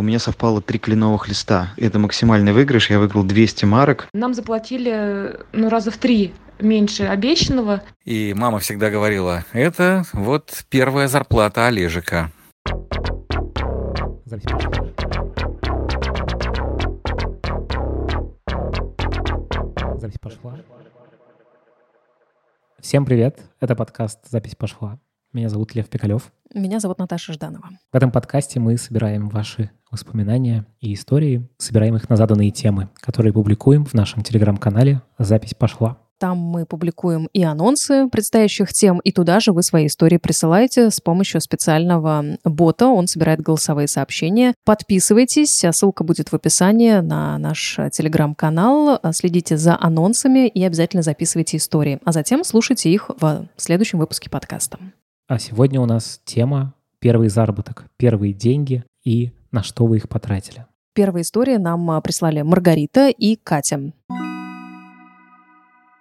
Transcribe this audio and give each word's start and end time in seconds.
У 0.00 0.02
меня 0.02 0.18
совпало 0.18 0.62
три 0.62 0.78
кленовых 0.78 1.28
листа. 1.28 1.74
Это 1.76 1.98
максимальный 1.98 2.54
выигрыш. 2.54 2.88
Я 2.88 2.98
выиграл 2.98 3.22
200 3.22 3.66
марок. 3.66 4.08
Нам 4.14 4.32
заплатили 4.32 5.38
ну, 5.52 5.68
раза 5.68 5.90
в 5.90 5.98
три 5.98 6.32
меньше 6.58 7.02
обещанного. 7.02 7.82
И 8.06 8.32
мама 8.34 8.60
всегда 8.60 8.88
говорила, 8.88 9.44
это 9.52 10.04
вот 10.14 10.64
первая 10.70 11.06
зарплата 11.06 11.66
Олежика. 11.66 12.32
Запись 14.24 14.46
пошла. 14.50 14.86
Запись 19.98 20.18
пошла. 20.18 20.56
Всем 22.78 23.04
привет. 23.04 23.38
Это 23.60 23.76
подкаст 23.76 24.20
«Запись 24.30 24.54
пошла». 24.54 24.98
Меня 25.34 25.50
зовут 25.50 25.74
Лев 25.74 25.90
Пикалев. 25.90 26.32
Меня 26.54 26.80
зовут 26.80 26.98
Наташа 26.98 27.32
Жданова. 27.32 27.68
В 27.92 27.96
этом 27.96 28.10
подкасте 28.10 28.58
мы 28.58 28.76
собираем 28.76 29.28
ваши 29.28 29.70
воспоминания 29.90 30.66
и 30.80 30.94
истории, 30.94 31.48
собираем 31.58 31.96
их 31.96 32.08
на 32.08 32.16
заданные 32.16 32.50
темы, 32.50 32.88
которые 33.00 33.32
публикуем 33.32 33.84
в 33.84 33.94
нашем 33.94 34.22
телеграм-канале 34.22 35.02
«Запись 35.18 35.54
пошла». 35.54 35.98
Там 36.18 36.36
мы 36.36 36.66
публикуем 36.66 37.30
и 37.32 37.42
анонсы 37.42 38.06
предстоящих 38.08 38.74
тем, 38.74 38.98
и 38.98 39.10
туда 39.10 39.40
же 39.40 39.52
вы 39.52 39.62
свои 39.62 39.86
истории 39.86 40.18
присылаете 40.18 40.90
с 40.90 41.00
помощью 41.00 41.40
специального 41.40 42.36
бота. 42.44 42.88
Он 42.88 43.06
собирает 43.06 43.40
голосовые 43.40 43.88
сообщения. 43.88 44.52
Подписывайтесь, 44.66 45.64
ссылка 45.70 46.04
будет 46.04 46.30
в 46.30 46.34
описании 46.34 46.96
на 46.96 47.38
наш 47.38 47.78
телеграм-канал. 47.92 49.00
Следите 49.12 49.56
за 49.56 49.78
анонсами 49.80 50.46
и 50.46 50.62
обязательно 50.62 51.02
записывайте 51.02 51.56
истории. 51.56 52.00
А 52.04 52.12
затем 52.12 52.44
слушайте 52.44 52.90
их 52.90 53.10
в 53.18 53.46
следующем 53.56 53.98
выпуске 53.98 54.28
подкаста. 54.28 54.78
А 55.30 55.38
сегодня 55.38 55.80
у 55.80 55.86
нас 55.86 56.20
тема 56.24 56.74
«Первый 56.98 57.28
заработок», 57.28 57.84
«Первые 57.96 58.32
деньги» 58.32 58.82
и 59.04 59.30
на 59.52 59.62
что 59.62 59.86
вы 59.86 59.98
их 59.98 60.08
потратили. 60.08 60.66
Первая 60.92 61.22
история 61.22 61.60
нам 61.60 61.88
а, 61.92 62.00
прислали 62.00 62.42
Маргарита 62.42 63.10
и 63.10 63.36
Катя. 63.36 63.92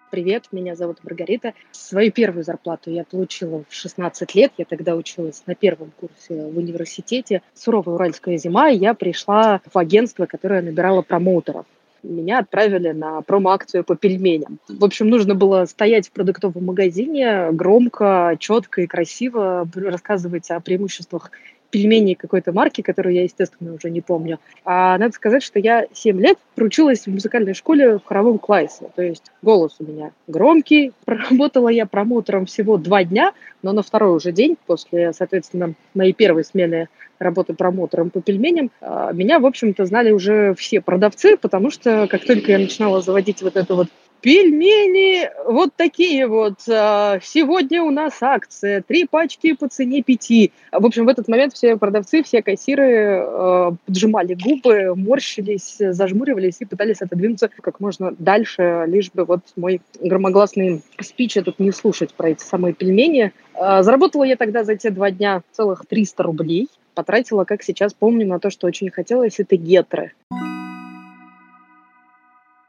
Привет, 0.10 0.46
меня 0.52 0.76
зовут 0.76 1.04
Маргарита. 1.04 1.54
Свою 1.72 2.12
первую 2.12 2.44
зарплату 2.44 2.90
я 2.90 3.04
получила 3.04 3.64
в 3.70 3.72
16 3.72 4.34
лет. 4.34 4.52
Я 4.58 4.66
тогда 4.66 4.96
училась 4.96 5.44
на 5.46 5.54
первом 5.54 5.92
курсе 5.92 6.48
в 6.48 6.58
университете. 6.58 7.44
Суровая 7.54 7.94
уральская 7.94 8.40
зима, 8.40 8.72
и 8.72 8.80
я 8.80 8.96
пришла 8.96 9.62
в 9.72 9.78
агентство, 9.78 10.26
которое 10.26 10.64
набирало 10.64 11.04
промоутеров 11.04 11.68
меня 12.04 12.40
отправили 12.40 12.92
на 12.92 13.22
промо-акцию 13.22 13.84
по 13.84 13.96
пельменям. 13.96 14.60
В 14.68 14.84
общем, 14.84 15.10
нужно 15.10 15.36
было 15.36 15.66
стоять 15.66 16.08
в 16.08 16.12
продуктовом 16.12 16.66
магазине 16.66 17.52
громко, 17.52 18.36
четко 18.40 18.82
и 18.82 18.88
красиво 18.88 19.68
рассказывать 19.76 20.50
о 20.52 20.60
преимуществах 20.60 21.32
пельменей 21.70 22.16
какой-то 22.16 22.52
марки, 22.52 22.82
которую 22.82 23.16
я, 23.16 23.24
естественно, 23.24 23.74
уже 23.74 23.90
не 23.90 24.02
помню. 24.02 24.40
А 24.66 24.98
надо 24.98 25.14
сказать, 25.14 25.44
что 25.44 25.60
я 25.60 25.86
7 25.94 26.20
лет 26.20 26.38
проучилась 26.56 27.06
в 27.06 27.08
музыкальной 27.08 27.54
школе 27.54 27.98
в 27.98 28.06
хоровом 28.06 28.40
классе. 28.40 28.90
То 28.96 29.02
есть 29.02 29.32
голос 29.42 29.76
у 29.80 29.84
меня 29.84 30.12
громкий. 30.28 30.92
Проработала 31.06 31.70
я 31.70 31.86
промоутером 31.86 32.46
всего 32.46 32.78
два 32.78 33.04
дня, 33.04 33.34
но 33.62 33.74
на 33.74 33.84
второй 33.84 34.16
уже 34.16 34.32
день, 34.32 34.58
после, 34.66 35.14
соответственно, 35.14 35.74
моей 35.94 36.14
первой 36.14 36.44
смены 36.44 36.90
работы 37.20 37.54
промоутером 37.54 38.10
по 38.10 38.22
пельменям, 38.22 38.72
а, 38.82 39.12
меня, 39.12 39.40
в 39.40 39.46
общем-то, 39.46 39.86
знали 39.86 40.12
уже 40.12 40.56
все 40.56 40.82
продавцы, 40.82 41.38
потому 41.38 41.70
что 41.70 42.08
как 42.08 42.26
только 42.26 42.54
я 42.54 42.60
начинала 42.60 43.02
заводить 43.02 43.42
вот 43.42 43.58
эту 43.58 43.76
вот 43.76 43.88
Пельмени 44.22 45.30
вот 45.46 45.74
такие 45.76 46.28
вот. 46.28 46.60
А, 46.70 47.20
сегодня 47.24 47.82
у 47.82 47.90
нас 47.90 48.22
акция. 48.22 48.82
Три 48.82 49.06
пачки 49.06 49.54
по 49.54 49.70
цене 49.70 50.04
пяти. 50.04 50.52
В 50.72 50.86
общем, 50.86 51.06
в 51.06 51.10
этот 51.10 51.30
момент 51.30 51.54
все 51.54 51.78
продавцы, 51.78 52.22
все 52.24 52.42
кассиры 52.42 53.24
э, 53.24 53.72
поджимали 53.86 54.34
губы, 54.34 54.94
морщились, 54.96 55.78
зажмуривались 55.80 56.58
и 56.60 56.66
пытались 56.66 57.02
отодвинуться 57.02 57.50
как 57.50 57.80
можно 57.80 58.14
дальше, 58.20 58.84
лишь 58.88 59.12
бы 59.12 59.24
вот 59.24 59.42
мой 59.56 59.82
громогласный 60.02 60.82
спич 61.00 61.38
этот 61.38 61.60
не 61.60 61.72
слушать 61.72 62.14
про 62.14 62.30
эти 62.30 62.44
самые 62.44 62.74
пельмени. 62.74 63.32
Э, 63.56 63.84
заработала 63.84 64.26
я 64.26 64.36
тогда 64.36 64.66
за 64.66 64.76
те 64.76 64.90
два 64.90 65.12
дня 65.12 65.44
целых 65.54 65.86
300 65.88 66.24
рублей. 66.24 66.68
Потратила, 66.94 67.46
как 67.46 67.64
сейчас 67.64 67.94
помню, 67.94 68.28
на 68.28 68.40
то, 68.40 68.50
что 68.50 68.68
очень 68.68 68.90
хотелось, 68.90 69.40
это 69.40 69.56
гетры. 69.56 70.12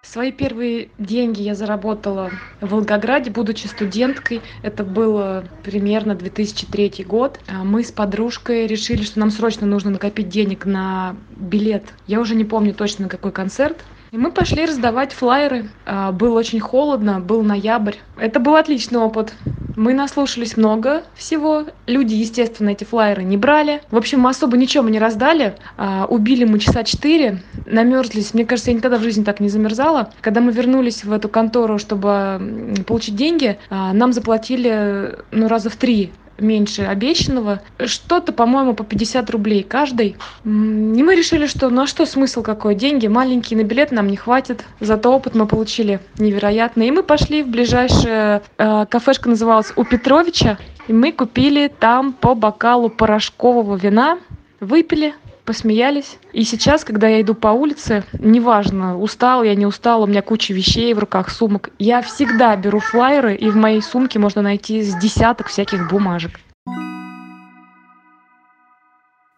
Свои 0.03 0.33
первые 0.33 0.89
деньги 0.99 1.43
я 1.43 1.55
заработала 1.55 2.31
в 2.61 2.71
Волгограде, 2.71 3.31
будучи 3.31 3.67
студенткой. 3.67 4.41
Это 4.63 4.83
было 4.83 5.45
примерно 5.63 6.15
2003 6.15 7.05
год. 7.07 7.39
А 7.47 7.65
мы 7.65 7.85
с 7.85 7.93
подружкой 7.93 8.67
решили, 8.67 9.03
что 9.03 9.21
нам 9.21 9.31
срочно 9.31 9.67
нужно 9.67 9.91
накопить 9.91 10.29
денег 10.29 10.65
на 10.65 11.17
билет. 11.29 11.95
Я 12.07 12.21
уже 12.21 12.35
не 12.35 12.45
помню 12.45 12.75
точно 12.75 13.05
на 13.05 13.09
какой 13.09 13.31
концерт. 13.31 13.85
И 14.11 14.17
мы 14.17 14.33
пошли 14.33 14.65
раздавать 14.65 15.13
флайеры. 15.13 15.69
А, 15.85 16.11
было 16.13 16.39
очень 16.39 16.61
холодно, 16.61 17.21
был 17.21 17.43
ноябрь. 17.43 17.97
Это 18.17 18.41
был 18.41 18.57
отличный 18.57 18.99
опыт. 18.99 19.35
Мы 19.81 19.95
наслушались 19.95 20.59
много 20.59 21.05
всего. 21.15 21.65
Люди, 21.87 22.13
естественно, 22.13 22.69
эти 22.69 22.85
флайеры 22.85 23.23
не 23.23 23.39
брали. 23.39 23.81
В 23.91 23.97
общем, 23.97 24.21
мы 24.21 24.29
особо 24.29 24.59
ничего 24.59 24.85
мы 24.85 24.91
не 24.91 24.99
раздали. 24.99 25.55
А, 25.79 26.05
убили 26.05 26.45
мы 26.45 26.59
часа 26.59 26.85
четыре, 26.85 27.43
намерзлись. 27.65 28.35
Мне 28.35 28.45
кажется, 28.45 28.73
я 28.73 28.77
никогда 28.77 28.99
в 28.99 29.03
жизни 29.03 29.25
так 29.25 29.41
не 29.41 29.49
замерзала. 29.49 30.13
Когда 30.21 30.43
мы 30.43 30.53
вернулись 30.53 31.03
в 31.03 31.11
эту 31.11 31.31
контору, 31.31 31.79
чтобы 31.79 32.85
получить 32.87 33.17
деньги, 33.17 33.59
а, 33.71 33.95
нам 33.95 34.13
заплатили 34.13 35.17
ну, 35.31 35.49
раза 35.49 35.71
в 35.71 35.77
три 35.77 36.13
меньше 36.41 36.83
обещанного. 36.83 37.61
Что-то, 37.85 38.33
по-моему, 38.33 38.75
по 38.75 38.85
50 38.85 39.31
рублей 39.31 39.63
каждый. 39.63 40.17
И 40.45 40.49
мы 40.49 41.15
решили, 41.15 41.47
что 41.47 41.71
ну 41.71 41.83
а 41.83 41.87
что 41.87 42.07
смысл 42.07 42.43
какой? 42.43 42.75
Деньги 42.75 43.07
маленькие, 43.07 43.59
на 43.59 43.65
билет 43.65 43.93
нам 43.93 44.09
не 44.09 44.17
хватит. 44.17 44.65
Зато 44.81 45.13
опыт 45.13 45.35
мы 45.35 45.47
получили 45.47 46.01
невероятный. 46.19 46.89
И 46.89 46.91
мы 46.91 47.03
пошли 47.03 47.43
в 47.43 47.49
ближайшее 47.49 48.43
э, 48.59 48.87
кафешка 48.87 49.29
называлась 49.29 49.73
у 49.77 49.85
Петровича. 49.85 50.59
И 50.89 50.93
мы 50.93 51.13
купили 51.13 51.69
там 51.69 52.13
по 52.13 52.35
бокалу 52.35 52.91
порошкового 52.91 53.77
вина. 53.77 54.19
Выпили, 54.61 55.15
посмеялись. 55.45 56.19
И 56.33 56.45
сейчас, 56.45 56.85
когда 56.85 57.09
я 57.09 57.21
иду 57.21 57.35
по 57.35 57.49
улице, 57.49 58.05
неважно, 58.13 58.99
устал 58.99 59.43
я, 59.43 59.55
не 59.55 59.67
устал, 59.67 60.03
у 60.03 60.07
меня 60.07 60.23
куча 60.23 60.55
вещей 60.55 60.93
в 60.95 60.99
руках, 60.99 61.31
сумок, 61.31 61.71
я 61.79 62.03
всегда 62.03 62.57
беру 62.57 62.81
флайеры, 62.81 63.35
и 63.35 63.51
в 63.51 63.57
моей 63.57 63.83
сумке 63.83 64.19
можно 64.19 64.43
найти 64.43 64.83
с 64.83 64.95
десяток 64.97 65.49
всяких 65.49 65.89
бумажек. 65.91 66.41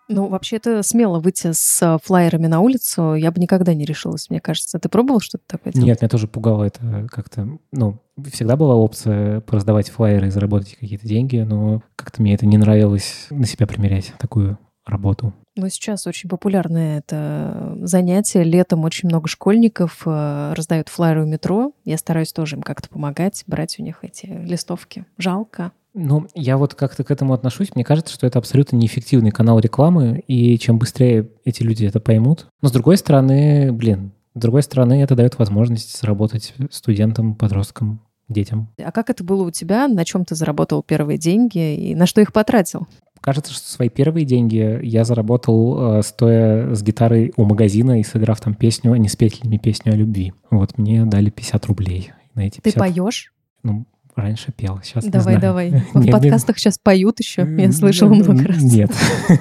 Ну, 0.09 0.29
вообще, 0.29 0.57
это 0.57 0.83
смело 0.83 1.21
выйти 1.21 1.53
с 1.53 1.99
флайерами 2.05 2.47
на 2.47 2.61
улицу. 2.61 3.15
Я 3.15 3.31
бы 3.31 3.41
никогда 3.41 3.73
не 3.73 3.87
решилась, 3.87 4.29
мне 4.29 4.41
кажется. 4.41 4.79
Ты 4.79 4.91
пробовал 4.91 5.21
что-то 5.21 5.45
такое 5.47 5.73
делать? 5.73 5.87
Нет, 5.87 6.03
меня 6.03 6.09
тоже 6.11 6.29
пугало 6.29 6.65
это 6.65 7.07
как-то... 7.11 7.49
Ну, 7.71 7.99
всегда 8.31 8.57
была 8.57 8.75
опция 8.75 9.41
пораздавать 9.41 9.89
флайеры 9.89 10.27
и 10.27 10.31
заработать 10.31 10.77
какие-то 10.79 11.09
деньги, 11.09 11.39
но 11.39 11.83
как-то 11.97 12.21
мне 12.21 12.35
это 12.35 12.45
не 12.45 12.59
нравилось 12.59 13.29
на 13.31 13.47
себя 13.47 13.67
примерять, 13.67 14.13
такую 14.19 14.59
работу. 14.85 15.33
Ну, 15.57 15.69
сейчас 15.69 16.07
очень 16.07 16.29
популярное 16.29 16.99
это 16.99 17.77
занятие. 17.83 18.43
Летом 18.43 18.85
очень 18.85 19.09
много 19.09 19.29
школьников 19.29 20.03
э, 20.07 20.55
раздают 20.57 20.89
флайеры 20.89 21.25
у 21.25 21.27
метро. 21.27 21.73
Я 21.85 21.99
стараюсь 21.99 22.33
тоже 22.33 22.57
им 22.57 22.63
как-то 22.63 22.89
помогать, 22.89 23.45
брать 23.47 23.79
у 23.79 23.83
них 23.83 23.99
эти 24.03 24.27
листовки. 24.27 25.05
Жалко. 25.19 25.73
Ну, 25.95 26.27
я 26.35 26.57
вот 26.57 26.75
как-то 26.75 27.05
к 27.05 27.11
этому 27.11 27.35
отношусь. 27.35 27.75
Мне 27.75 27.85
кажется, 27.85 28.15
что 28.15 28.27
это 28.27 28.39
абсолютно 28.39 28.77
неэффективный 28.77 29.31
канал 29.31 29.59
рекламы, 29.59 30.25
и 30.27 30.59
чем 30.59 30.79
быстрее 30.79 31.29
эти 31.45 31.63
люди 31.63 31.85
это 31.85 32.01
поймут. 32.01 32.47
Но 32.63 32.69
с 32.69 32.73
другой 32.73 32.97
стороны, 32.97 33.73
блин, 33.73 34.13
с 34.35 34.41
другой 34.41 34.63
стороны, 34.63 35.03
это 35.03 35.15
дает 35.15 35.39
возможность 35.39 35.95
сработать 35.95 36.55
студентам, 36.71 37.35
подросткам, 37.35 38.01
детям. 38.29 38.71
А 38.83 38.91
как 38.91 39.11
это 39.11 39.23
было 39.23 39.43
у 39.43 39.51
тебя? 39.51 39.87
На 39.89 40.07
чем 40.07 40.25
ты 40.25 40.35
заработал 40.35 40.83
первые 40.83 41.19
деньги 41.19 41.75
и 41.75 41.95
на 41.95 42.07
что 42.07 42.23
их 42.23 42.33
потратил? 42.33 42.87
Кажется, 43.23 43.55
что 43.55 43.69
свои 43.69 43.89
первые 43.89 44.27
деньги 44.27 44.81
я 44.83 45.05
заработал, 45.05 45.99
э, 45.99 46.03
стоя 46.03 46.75
с 46.75 46.83
гитарой 46.83 47.33
у 47.37 47.45
магазина 47.45 48.01
и 48.01 48.03
сыграв 48.03 48.41
там 48.41 48.55
песню, 48.55 48.93
а 48.93 48.99
не 48.99 49.09
с 49.09 49.15
петлями 49.15 49.59
песню 49.59 49.93
о 49.93 49.97
любви. 49.97 50.33
Вот 50.51 50.77
мне 50.77 51.05
дали 51.05 51.31
50 51.31 51.65
рублей 51.67 52.11
на 52.35 52.41
эти 52.41 52.61
50. 52.61 52.75
Ты 52.75 52.79
поешь? 52.79 53.33
Ну, 53.63 53.87
раньше 54.15 54.53
пел, 54.53 54.81
сейчас 54.83 55.05
Давай, 55.05 55.35
не 55.35 55.41
знаю. 55.41 55.41
давай. 55.41 55.71
В 55.95 56.11
подкастах 56.11 56.59
сейчас 56.59 56.79
поют 56.79 57.21
еще, 57.21 57.47
я 57.59 57.73
слышала 57.73 58.13
много 58.13 58.45
раз. 58.45 58.63
Нет, 58.63 58.91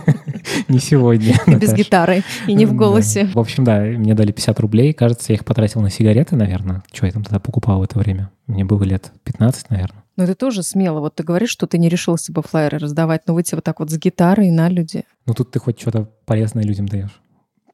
не 0.67 0.79
сегодня. 0.79 1.35
И 1.47 1.55
без 1.55 1.73
гитары, 1.73 2.23
и 2.47 2.53
не 2.53 2.65
в 2.65 2.73
голосе. 2.73 3.25
В 3.33 3.39
общем, 3.39 3.63
да, 3.63 3.79
мне 3.81 4.13
дали 4.13 4.31
50 4.31 4.59
рублей. 4.59 4.93
Кажется, 4.93 5.31
я 5.31 5.35
их 5.35 5.45
потратил 5.45 5.81
на 5.81 5.89
сигареты, 5.89 6.35
наверное. 6.35 6.83
Что 6.91 7.05
я 7.05 7.11
там 7.11 7.23
тогда 7.23 7.39
покупал 7.39 7.79
в 7.79 7.83
это 7.83 7.99
время? 7.99 8.31
Мне 8.47 8.65
было 8.65 8.83
лет 8.83 9.11
15, 9.23 9.69
наверное. 9.69 10.03
Но 10.17 10.23
это 10.25 10.35
тоже 10.35 10.61
смело. 10.63 10.99
Вот 10.99 11.15
ты 11.15 11.23
говоришь, 11.23 11.49
что 11.49 11.67
ты 11.67 11.77
не 11.77 11.89
решился 11.89 12.31
бы 12.31 12.41
флайеры 12.41 12.77
раздавать, 12.77 13.21
но 13.27 13.33
выйти 13.33 13.55
вот 13.55 13.63
так 13.63 13.79
вот 13.79 13.89
с 13.89 13.97
гитарой 13.97 14.51
на 14.51 14.69
люди. 14.69 15.03
Ну 15.25 15.33
тут 15.33 15.51
ты 15.51 15.59
хоть 15.59 15.79
что-то 15.79 16.09
полезное 16.25 16.63
людям 16.63 16.87
даешь. 16.87 17.21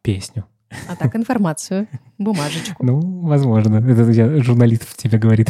Песню. 0.02 0.46
А 0.88 0.96
так 0.96 1.16
информацию, 1.16 1.88
бумажечку. 2.18 2.86
Ну, 2.86 3.00
возможно. 3.22 3.78
Это 3.78 4.10
я, 4.12 4.42
журналист 4.42 4.88
в 4.88 4.96
тебе 4.96 5.18
говорит. 5.18 5.50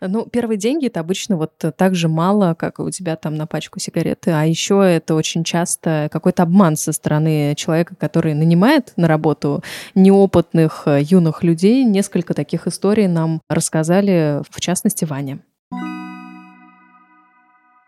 Ну, 0.00 0.26
первые 0.26 0.58
деньги 0.58 0.86
это 0.86 1.00
обычно 1.00 1.36
вот 1.36 1.52
так 1.76 1.94
же 1.94 2.08
мало, 2.08 2.54
как 2.54 2.78
у 2.78 2.90
тебя 2.90 3.16
там 3.16 3.34
на 3.34 3.46
пачку 3.46 3.80
сигареты, 3.80 4.30
а 4.30 4.44
еще 4.44 4.82
это 4.84 5.14
очень 5.14 5.44
часто 5.44 6.08
какой-то 6.12 6.42
обман 6.42 6.76
со 6.76 6.92
стороны 6.92 7.54
человека, 7.56 7.94
который 7.98 8.34
нанимает 8.34 8.92
на 8.96 9.08
работу 9.08 9.62
неопытных 9.94 10.82
э, 10.86 11.02
юных 11.02 11.42
людей. 11.42 11.84
Несколько 11.84 12.34
таких 12.34 12.66
историй 12.66 13.06
нам 13.06 13.40
рассказали, 13.48 14.42
в 14.50 14.60
частности, 14.60 15.04
Ваня. 15.04 15.40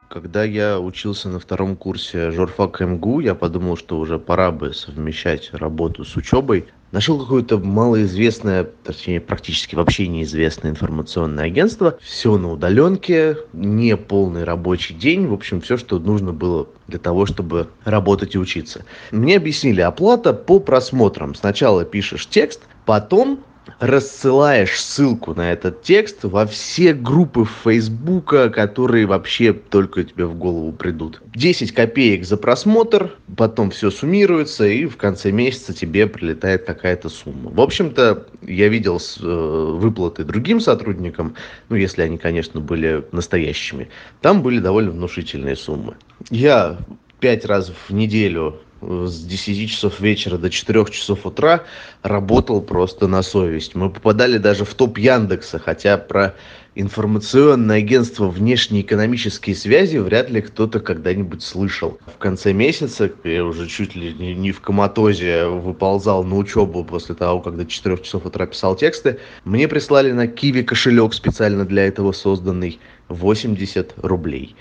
Когда 0.08 0.42
я 0.42 0.80
учился 0.80 1.28
на 1.28 1.38
втором 1.38 1.76
курсе 1.76 2.30
журфака 2.30 2.86
МГУ, 2.86 3.20
я 3.20 3.34
подумал, 3.34 3.76
что 3.76 3.98
уже 3.98 4.18
пора 4.18 4.50
бы 4.50 4.72
совмещать 4.72 5.50
работу 5.52 6.04
с 6.04 6.16
учебой. 6.16 6.66
Нашел 6.90 7.18
какое-то 7.18 7.58
малоизвестное, 7.58 8.64
точнее 8.64 9.20
практически 9.20 9.74
вообще 9.74 10.08
неизвестное 10.08 10.70
информационное 10.70 11.44
агентство. 11.44 11.98
Все 12.00 12.38
на 12.38 12.50
удаленке, 12.50 13.36
не 13.52 13.94
полный 13.96 14.44
рабочий 14.44 14.94
день. 14.94 15.26
В 15.26 15.34
общем, 15.34 15.60
все, 15.60 15.76
что 15.76 15.98
нужно 15.98 16.32
было 16.32 16.66
для 16.86 16.98
того, 16.98 17.26
чтобы 17.26 17.68
работать 17.84 18.34
и 18.34 18.38
учиться. 18.38 18.86
Мне 19.10 19.36
объяснили, 19.36 19.82
оплата 19.82 20.32
по 20.32 20.60
просмотрам. 20.60 21.34
Сначала 21.34 21.84
пишешь 21.84 22.26
текст, 22.26 22.62
потом 22.86 23.40
рассылаешь 23.80 24.80
ссылку 24.80 25.34
на 25.34 25.52
этот 25.52 25.82
текст 25.82 26.24
во 26.24 26.46
все 26.46 26.94
группы 26.94 27.46
Фейсбука, 27.64 28.50
которые 28.50 29.06
вообще 29.06 29.52
только 29.52 30.04
тебе 30.04 30.26
в 30.26 30.36
голову 30.36 30.72
придут. 30.72 31.20
10 31.34 31.72
копеек 31.72 32.24
за 32.24 32.36
просмотр, 32.36 33.16
потом 33.36 33.70
все 33.70 33.90
суммируется, 33.90 34.66
и 34.66 34.86
в 34.86 34.96
конце 34.96 35.30
месяца 35.30 35.72
тебе 35.72 36.06
прилетает 36.06 36.64
какая-то 36.64 37.08
сумма. 37.08 37.50
В 37.50 37.60
общем-то, 37.60 38.26
я 38.42 38.68
видел 38.68 38.98
э, 38.98 39.74
выплаты 39.78 40.24
другим 40.24 40.60
сотрудникам, 40.60 41.34
ну, 41.68 41.76
если 41.76 42.02
они, 42.02 42.18
конечно, 42.18 42.60
были 42.60 43.04
настоящими, 43.12 43.88
там 44.20 44.42
были 44.42 44.58
довольно 44.58 44.90
внушительные 44.90 45.56
суммы. 45.56 45.96
Я 46.30 46.78
пять 47.20 47.44
раз 47.44 47.72
в 47.88 47.92
неделю 47.92 48.60
с 48.80 49.24
10 49.24 49.70
часов 49.70 50.00
вечера 50.00 50.38
до 50.38 50.50
4 50.50 50.84
часов 50.86 51.26
утра 51.26 51.64
работал 52.02 52.60
просто 52.60 53.08
на 53.08 53.22
совесть. 53.22 53.74
Мы 53.74 53.90
попадали 53.90 54.38
даже 54.38 54.64
в 54.64 54.74
топ 54.74 54.98
Яндекса, 54.98 55.58
хотя 55.58 55.98
про 55.98 56.34
информационное 56.74 57.78
агентство 57.78 58.28
внешнеэкономические 58.28 59.56
связи 59.56 59.96
вряд 59.98 60.30
ли 60.30 60.40
кто-то 60.40 60.78
когда-нибудь 60.78 61.42
слышал. 61.42 61.98
В 62.06 62.18
конце 62.18 62.52
месяца, 62.52 63.10
я 63.24 63.44
уже 63.44 63.66
чуть 63.66 63.96
ли 63.96 64.12
не 64.12 64.52
в 64.52 64.60
коматозе 64.60 65.46
выползал 65.46 66.22
на 66.22 66.36
учебу 66.36 66.84
после 66.84 67.16
того, 67.16 67.42
до 67.50 67.66
4 67.66 67.98
часов 67.98 68.26
утра 68.26 68.46
писал 68.46 68.76
тексты, 68.76 69.18
мне 69.44 69.66
прислали 69.66 70.12
на 70.12 70.28
Киви 70.28 70.62
кошелек 70.62 71.14
специально 71.14 71.64
для 71.64 71.86
этого 71.86 72.12
созданный 72.12 72.78
80 73.08 73.94
рублей. 73.96 74.54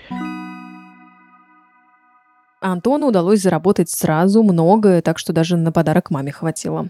Антону 2.60 3.06
удалось 3.08 3.42
заработать 3.42 3.90
сразу 3.90 4.42
много, 4.42 5.00
так 5.02 5.18
что 5.18 5.32
даже 5.32 5.56
на 5.56 5.72
подарок 5.72 6.10
маме 6.10 6.32
хватило. 6.32 6.88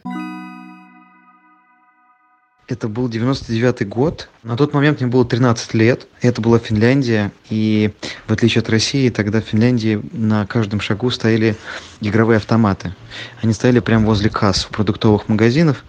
Это 2.68 2.86
был 2.86 3.08
99 3.08 3.88
год. 3.88 4.28
На 4.42 4.54
тот 4.54 4.74
момент 4.74 5.00
мне 5.00 5.08
было 5.08 5.24
13 5.24 5.72
лет. 5.72 6.06
Это 6.20 6.42
была 6.42 6.58
Финляндия. 6.58 7.32
И 7.48 7.92
в 8.26 8.32
отличие 8.32 8.60
от 8.60 8.68
России, 8.68 9.08
тогда 9.08 9.40
в 9.40 9.44
Финляндии 9.44 10.02
на 10.12 10.46
каждом 10.46 10.78
шагу 10.82 11.10
стояли 11.10 11.56
игровые 12.02 12.36
автоматы. 12.36 12.94
Они 13.42 13.54
стояли 13.54 13.80
прямо 13.80 14.04
возле 14.04 14.28
касс 14.28 14.64
продуктовых 14.64 15.30
магазинов. 15.30 15.82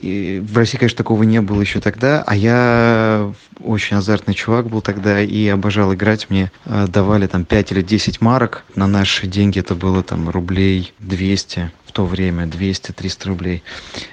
И 0.00 0.42
в 0.44 0.56
России, 0.58 0.76
конечно, 0.76 0.98
такого 0.98 1.22
не 1.22 1.40
было 1.40 1.60
еще 1.60 1.80
тогда, 1.80 2.24
а 2.26 2.34
я 2.34 3.32
очень 3.60 3.96
азартный 3.96 4.34
чувак 4.34 4.66
был 4.66 4.82
тогда 4.82 5.22
и 5.22 5.46
обожал 5.46 5.94
играть. 5.94 6.28
Мне 6.30 6.50
э, 6.64 6.86
давали 6.88 7.28
там 7.28 7.44
5 7.44 7.72
или 7.72 7.80
10 7.80 8.20
марок. 8.20 8.64
На 8.74 8.88
наши 8.88 9.28
деньги 9.28 9.60
это 9.60 9.76
было 9.76 10.02
там 10.02 10.28
рублей 10.28 10.92
200 10.98 11.70
в 11.83 11.83
то 11.94 12.04
время, 12.04 12.44
200-300 12.44 13.28
рублей. 13.28 13.62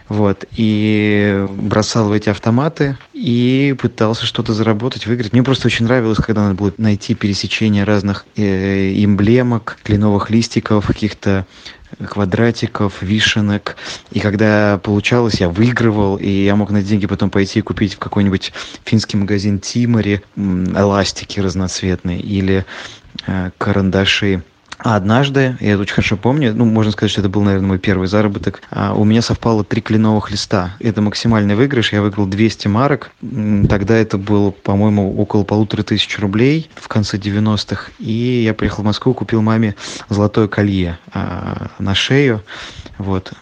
Вот. 0.07 0.45
И 0.55 1.45
бросал 1.49 2.09
в 2.09 2.11
эти 2.11 2.29
автоматы 2.29 2.97
и 3.11 3.75
пытался 3.77 4.25
что-то 4.25 4.53
заработать, 4.53 5.07
выиграть. 5.07 5.33
Мне 5.33 5.41
просто 5.41 5.67
очень 5.67 5.85
нравилось, 5.85 6.19
когда 6.19 6.43
надо 6.43 6.55
было 6.55 6.71
найти 6.77 7.15
пересечение 7.15 7.83
разных 7.83 8.25
э, 8.35 8.93
эмблемок, 9.03 9.79
кленовых 9.83 10.29
листиков, 10.29 10.85
каких-то 10.85 11.47
квадратиков, 12.07 13.01
вишенок. 13.01 13.75
И 14.11 14.19
когда 14.19 14.79
получалось, 14.83 15.41
я 15.41 15.49
выигрывал, 15.49 16.17
и 16.17 16.29
я 16.29 16.55
мог 16.55 16.69
на 16.69 16.83
деньги 16.83 17.07
потом 17.07 17.31
пойти 17.31 17.59
и 17.59 17.63
купить 17.63 17.95
в 17.95 17.99
какой-нибудь 17.99 18.53
финский 18.85 19.17
магазин 19.17 19.59
Тимори 19.59 20.21
эластики 20.37 21.39
разноцветные 21.39 22.19
или 22.19 22.63
э, 23.25 23.49
карандаши 23.57 24.43
а 24.83 24.95
однажды, 24.95 25.57
я 25.59 25.73
это 25.73 25.81
очень 25.83 25.93
хорошо 25.93 26.17
помню, 26.17 26.53
ну, 26.55 26.65
можно 26.65 26.91
сказать, 26.91 27.11
что 27.11 27.21
это 27.21 27.29
был, 27.29 27.43
наверное, 27.43 27.67
мой 27.67 27.79
первый 27.79 28.07
заработок, 28.07 28.61
а 28.71 28.93
у 28.93 29.03
меня 29.03 29.21
совпало 29.21 29.63
три 29.63 29.81
кленовых 29.81 30.31
листа. 30.31 30.75
Это 30.79 31.01
максимальный 31.01 31.55
выигрыш, 31.55 31.93
я 31.93 32.01
выиграл 32.01 32.25
200 32.25 32.67
марок. 32.67 33.11
Тогда 33.69 33.95
это 33.95 34.17
было, 34.17 34.49
по-моему, 34.49 35.15
около 35.21 35.43
полутора 35.43 35.83
тысяч 35.83 36.17
рублей 36.17 36.69
в 36.75 36.87
конце 36.87 37.17
90-х. 37.17 37.91
И 37.99 38.41
я 38.43 38.53
приехал 38.55 38.81
в 38.81 38.85
Москву, 38.85 39.13
купил 39.13 39.41
маме 39.41 39.75
золотое 40.09 40.47
колье 40.47 40.97
а, 41.13 41.67
на 41.77 41.93
шею. 41.93 42.41
Вот. 42.97 43.33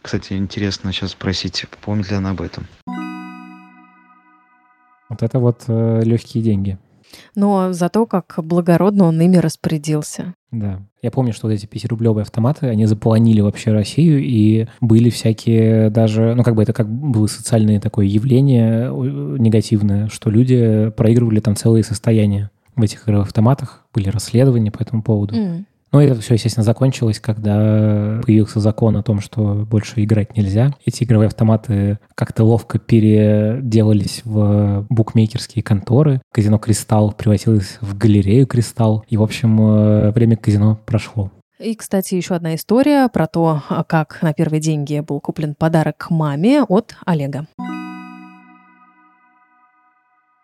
Кстати, 0.00 0.34
интересно 0.34 0.92
сейчас 0.92 1.10
спросить, 1.10 1.66
помнит 1.84 2.10
ли 2.10 2.16
она 2.16 2.30
об 2.30 2.40
этом. 2.40 2.66
Вот 5.08 5.22
это 5.22 5.38
вот 5.38 5.64
э, 5.66 6.02
легкие 6.04 6.44
деньги. 6.44 6.78
Но 7.34 7.72
зато 7.72 8.06
как 8.06 8.34
благородно 8.42 9.04
он 9.04 9.20
ими 9.20 9.36
распорядился. 9.36 10.34
Да. 10.50 10.80
Я 11.02 11.10
помню, 11.10 11.32
что 11.32 11.46
вот 11.46 11.52
эти 11.52 11.66
5-рублевые 11.66 12.22
автоматы, 12.22 12.66
они 12.66 12.86
заполонили 12.86 13.40
вообще 13.40 13.72
Россию, 13.72 14.20
и 14.22 14.66
были 14.80 15.10
всякие 15.10 15.90
даже, 15.90 16.34
ну, 16.34 16.42
как 16.42 16.54
бы 16.54 16.62
это 16.62 16.72
как 16.72 16.88
было 16.88 17.26
социальное 17.26 17.80
такое 17.80 18.06
явление 18.06 18.90
негативное, 19.38 20.08
что 20.08 20.30
люди 20.30 20.90
проигрывали 20.96 21.40
там 21.40 21.54
целые 21.54 21.84
состояния 21.84 22.50
в 22.74 22.82
этих 22.82 23.04
игровых 23.04 23.28
автоматах, 23.28 23.84
были 23.92 24.08
расследования 24.08 24.70
по 24.70 24.82
этому 24.82 25.02
поводу. 25.02 25.34
Mm. 25.34 25.64
Но 25.92 26.02
это 26.02 26.20
все, 26.20 26.34
естественно, 26.34 26.64
закончилось, 26.64 27.18
когда 27.18 28.20
появился 28.24 28.60
закон 28.60 28.96
о 28.96 29.02
том, 29.02 29.20
что 29.20 29.66
больше 29.68 30.02
играть 30.04 30.36
нельзя. 30.36 30.74
Эти 30.84 31.04
игровые 31.04 31.28
автоматы 31.28 31.98
как-то 32.14 32.44
ловко 32.44 32.78
переделались 32.78 34.22
в 34.24 34.86
букмекерские 34.90 35.62
конторы. 35.62 36.20
Казино 36.32 36.58
«Кристалл» 36.58 37.12
превратилось 37.12 37.78
в 37.80 37.96
галерею 37.96 38.46
«Кристалл». 38.46 39.04
И, 39.08 39.16
в 39.16 39.22
общем, 39.22 39.60
э, 39.60 40.10
время 40.12 40.36
казино 40.36 40.78
прошло. 40.84 41.30
И, 41.58 41.74
кстати, 41.74 42.14
еще 42.14 42.34
одна 42.34 42.54
история 42.54 43.08
про 43.08 43.26
то, 43.26 43.62
как 43.88 44.22
на 44.22 44.32
первые 44.32 44.60
деньги 44.60 45.00
был 45.00 45.20
куплен 45.20 45.54
подарок 45.56 46.06
маме 46.10 46.62
от 46.62 46.94
Олега. 47.04 47.48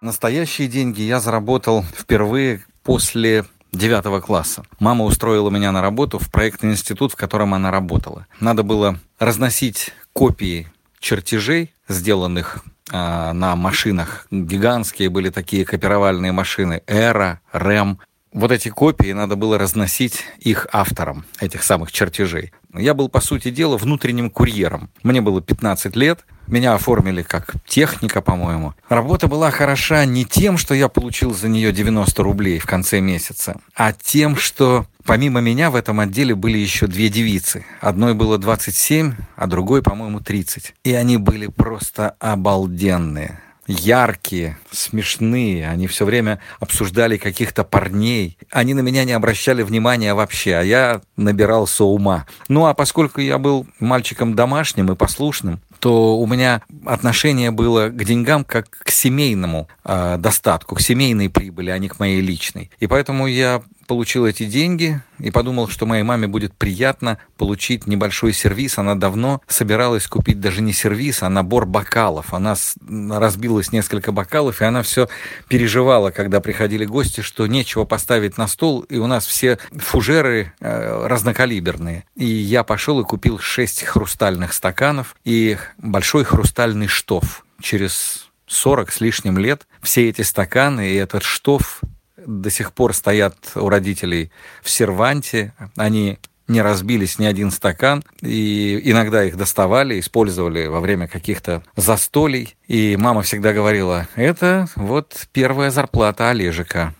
Настоящие 0.00 0.68
деньги 0.68 1.02
я 1.02 1.20
заработал 1.20 1.82
впервые 1.82 2.62
после 2.82 3.44
девятого 3.74 4.20
класса. 4.20 4.64
Мама 4.78 5.04
устроила 5.04 5.50
меня 5.50 5.72
на 5.72 5.82
работу 5.82 6.18
в 6.18 6.30
проектный 6.30 6.72
институт, 6.72 7.12
в 7.12 7.16
котором 7.16 7.54
она 7.54 7.70
работала. 7.70 8.26
Надо 8.40 8.62
было 8.62 8.98
разносить 9.18 9.90
копии 10.12 10.68
чертежей, 11.00 11.74
сделанных 11.88 12.64
э, 12.90 13.32
на 13.32 13.56
машинах. 13.56 14.26
Гигантские 14.30 15.10
были 15.10 15.30
такие 15.30 15.64
копировальные 15.64 16.32
машины. 16.32 16.82
Эра, 16.86 17.40
Рэм. 17.52 17.98
Вот 18.34 18.50
эти 18.50 18.68
копии 18.68 19.12
надо 19.12 19.36
было 19.36 19.58
разносить 19.58 20.24
их 20.40 20.66
авторам, 20.72 21.24
этих 21.38 21.62
самых 21.62 21.92
чертежей. 21.92 22.52
Я 22.74 22.92
был, 22.92 23.08
по 23.08 23.20
сути 23.20 23.52
дела, 23.52 23.76
внутренним 23.76 24.28
курьером. 24.28 24.90
Мне 25.04 25.20
было 25.20 25.40
15 25.40 25.94
лет, 25.94 26.24
меня 26.48 26.74
оформили 26.74 27.22
как 27.22 27.54
техника, 27.64 28.20
по-моему. 28.20 28.74
Работа 28.88 29.28
была 29.28 29.52
хороша 29.52 30.04
не 30.04 30.24
тем, 30.24 30.58
что 30.58 30.74
я 30.74 30.88
получил 30.88 31.32
за 31.32 31.48
нее 31.48 31.72
90 31.72 32.22
рублей 32.24 32.58
в 32.58 32.66
конце 32.66 33.00
месяца, 33.00 33.60
а 33.76 33.92
тем, 33.92 34.34
что 34.34 34.86
помимо 35.04 35.40
меня 35.40 35.70
в 35.70 35.76
этом 35.76 36.00
отделе 36.00 36.34
были 36.34 36.58
еще 36.58 36.88
две 36.88 37.08
девицы. 37.10 37.64
Одной 37.80 38.14
было 38.14 38.36
27, 38.36 39.14
а 39.36 39.46
другой, 39.46 39.80
по-моему, 39.80 40.18
30. 40.18 40.74
И 40.82 40.92
они 40.92 41.18
были 41.18 41.46
просто 41.46 42.16
обалденные 42.18 43.40
яркие, 43.66 44.58
смешные. 44.70 45.68
Они 45.68 45.86
все 45.86 46.04
время 46.04 46.40
обсуждали 46.60 47.16
каких-то 47.16 47.64
парней. 47.64 48.38
Они 48.50 48.74
на 48.74 48.80
меня 48.80 49.04
не 49.04 49.12
обращали 49.12 49.62
внимания 49.62 50.14
вообще, 50.14 50.54
а 50.56 50.62
я 50.62 51.00
набирался 51.16 51.84
ума. 51.84 52.26
Ну 52.48 52.66
а 52.66 52.74
поскольку 52.74 53.20
я 53.20 53.38
был 53.38 53.66
мальчиком 53.80 54.34
домашним 54.34 54.92
и 54.92 54.96
послушным, 54.96 55.60
то 55.80 56.18
у 56.18 56.26
меня 56.26 56.62
отношение 56.86 57.50
было 57.50 57.88
к 57.88 58.04
деньгам 58.04 58.44
как 58.44 58.70
к 58.70 58.90
семейному 58.90 59.68
э, 59.84 60.16
достатку, 60.18 60.76
к 60.76 60.80
семейной 60.80 61.28
прибыли, 61.28 61.70
а 61.70 61.78
не 61.78 61.88
к 61.88 61.98
моей 61.98 62.20
личной. 62.20 62.70
И 62.80 62.86
поэтому 62.86 63.26
я 63.26 63.62
получил 63.86 64.26
эти 64.26 64.44
деньги 64.44 65.00
и 65.18 65.30
подумал, 65.30 65.68
что 65.68 65.86
моей 65.86 66.02
маме 66.02 66.26
будет 66.26 66.54
приятно 66.54 67.18
получить 67.36 67.86
небольшой 67.86 68.32
сервис. 68.32 68.78
Она 68.78 68.94
давно 68.94 69.40
собиралась 69.46 70.06
купить 70.06 70.40
даже 70.40 70.62
не 70.62 70.72
сервис, 70.72 71.22
а 71.22 71.28
набор 71.28 71.66
бокалов. 71.66 72.34
Она 72.34 72.54
разбилась 72.88 73.72
несколько 73.72 74.12
бокалов, 74.12 74.60
и 74.60 74.64
она 74.64 74.82
все 74.82 75.08
переживала, 75.48 76.10
когда 76.10 76.40
приходили 76.40 76.84
гости, 76.84 77.20
что 77.20 77.46
нечего 77.46 77.84
поставить 77.84 78.38
на 78.38 78.48
стол, 78.48 78.80
и 78.82 78.98
у 78.98 79.06
нас 79.06 79.26
все 79.26 79.58
фужеры 79.76 80.52
э, 80.60 81.06
разнокалиберные. 81.06 82.04
И 82.16 82.24
я 82.24 82.64
пошел 82.64 83.00
и 83.00 83.04
купил 83.04 83.38
шесть 83.38 83.82
хрустальных 83.84 84.52
стаканов 84.52 85.16
и 85.24 85.58
большой 85.78 86.24
хрустальный 86.24 86.88
штоф. 86.88 87.44
Через 87.60 88.28
40 88.46 88.92
с 88.92 89.00
лишним 89.00 89.38
лет 89.38 89.66
все 89.82 90.08
эти 90.08 90.22
стаканы 90.22 90.90
и 90.90 90.94
этот 90.94 91.22
штоф 91.22 91.80
до 92.26 92.50
сих 92.50 92.72
пор 92.72 92.94
стоят 92.94 93.36
у 93.54 93.68
родителей 93.68 94.30
в 94.62 94.70
серванте. 94.70 95.52
Они 95.76 96.18
не 96.46 96.60
разбились 96.60 97.18
ни 97.18 97.24
один 97.24 97.50
стакан, 97.50 98.04
и 98.20 98.80
иногда 98.84 99.24
их 99.24 99.36
доставали, 99.36 99.98
использовали 99.98 100.66
во 100.66 100.80
время 100.80 101.08
каких-то 101.08 101.62
застолий. 101.76 102.56
И 102.68 102.96
мама 102.98 103.22
всегда 103.22 103.52
говорила, 103.52 104.08
это 104.14 104.68
вот 104.76 105.26
первая 105.32 105.70
зарплата 105.70 106.30
Олежика. 106.30 106.94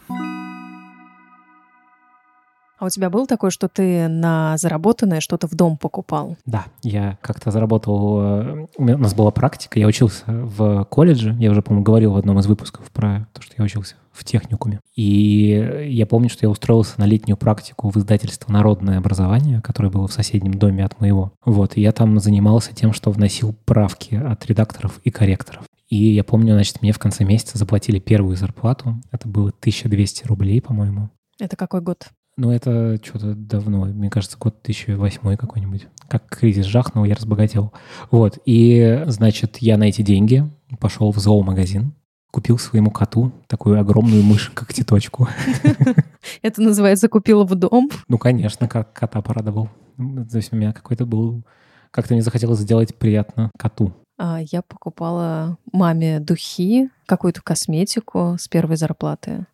А 2.79 2.87
у 2.87 2.89
тебя 2.89 3.09
был 3.09 3.27
такой, 3.27 3.51
что 3.51 3.69
ты 3.69 4.09
на 4.09 4.57
заработанное 4.57 5.21
что-то 5.21 5.47
в 5.47 5.55
дом 5.55 5.77
покупал? 5.77 6.37
Да, 6.45 6.67
я 6.83 7.19
как-то 7.21 7.51
заработал... 7.51 8.21
Э, 8.21 8.67
у, 8.77 8.83
меня, 8.83 8.97
у 8.97 8.99
нас 8.99 9.15
была 9.15 9.31
практика, 9.31 9.79
я 9.79 9.87
учился 9.87 10.25
в 10.27 10.85
колледже, 10.91 11.37
я 11.39 11.51
уже, 11.51 11.63
по-моему, 11.63 11.85
говорил 11.85 12.13
в 12.13 12.17
одном 12.17 12.39
из 12.41 12.47
выпусков 12.47 12.91
про 12.91 13.29
то, 13.33 13.43
что 13.43 13.55
я 13.57 13.65
учился 13.65 13.95
в 14.13 14.25
техникуме. 14.25 14.81
И 14.95 15.87
я 15.89 16.07
помню, 16.07 16.29
что 16.29 16.47
я 16.47 16.51
устроился 16.51 16.95
на 16.99 17.05
летнюю 17.05 17.37
практику 17.37 17.91
в 17.91 17.97
издательство 17.97 18.53
«Народное 18.53 18.99
образование», 18.99 19.61
которое 19.61 19.91
было 19.91 20.07
в 20.07 20.13
соседнем 20.13 20.55
доме 20.55 20.85
от 20.85 21.01
моего. 21.01 21.33
Вот, 21.45 21.77
и 21.77 21.81
я 21.81 21.93
там 21.93 22.19
занимался 22.19 22.75
тем, 22.75 22.93
что 22.93 23.11
вносил 23.11 23.55
правки 23.65 24.15
от 24.15 24.47
редакторов 24.47 25.01
и 25.05 25.11
корректоров. 25.11 25.65
И 25.89 25.97
я 25.97 26.25
помню, 26.25 26.55
значит, 26.55 26.83
мне 26.83 26.93
в 26.93 26.99
конце 26.99 27.25
месяца 27.25 27.59
заплатили 27.59 27.99
первую 27.99 28.37
зарплату. 28.37 29.01
Это 29.13 29.29
было 29.29 29.51
1200 29.51 30.27
рублей, 30.27 30.61
по-моему. 30.61 31.11
Это 31.39 31.57
какой 31.57 31.81
год? 31.81 32.09
Ну, 32.37 32.51
это 32.51 32.99
что-то 33.03 33.35
давно, 33.35 33.85
мне 33.85 34.11
кажется, 34.11 34.37
год 34.39 34.57
2008 34.65 35.37
какой-нибудь. 35.37 35.87
Как 36.09 36.29
кризис 36.29 36.67
жахнул, 36.67 37.05
я 37.05 37.15
разбогател. 37.15 37.73
Вот, 38.11 38.39
и, 38.45 39.05
значит, 39.07 39.59
я 39.59 39.77
на 39.79 39.85
эти 39.85 40.03
деньги 40.03 40.45
пошел 40.81 41.13
в 41.13 41.19
зоомагазин, 41.19 41.95
купил 42.33 42.59
своему 42.59 42.91
коту 42.91 43.33
такую 43.47 43.79
огромную 43.79 44.25
мышь, 44.25 44.51
как 44.53 44.75
теточку. 44.75 45.29
Это 46.43 46.61
называется 46.61 47.09
«купил 47.09 47.45
в 47.45 47.55
дом»? 47.55 47.89
Ну, 48.09 48.19
конечно, 48.19 48.67
как 48.67 48.93
кота 48.93 49.23
порадовал. 49.23 49.69
То 49.97 50.37
есть 50.37 50.53
у 50.53 50.57
меня 50.57 50.73
какой-то 50.73 51.07
был... 51.07 51.45
Как-то 51.93 52.15
мне 52.15 52.23
захотелось 52.23 52.59
сделать 52.59 52.97
приятно 52.97 53.53
коту. 53.57 53.93
А, 54.19 54.41
я 54.41 54.63
покупала 54.63 55.59
маме 55.73 56.19
духи, 56.19 56.91
какую-то 57.07 57.41
косметику 57.43 58.37
с 58.37 58.49
первой 58.49 58.77
зарплаты. 58.77 59.47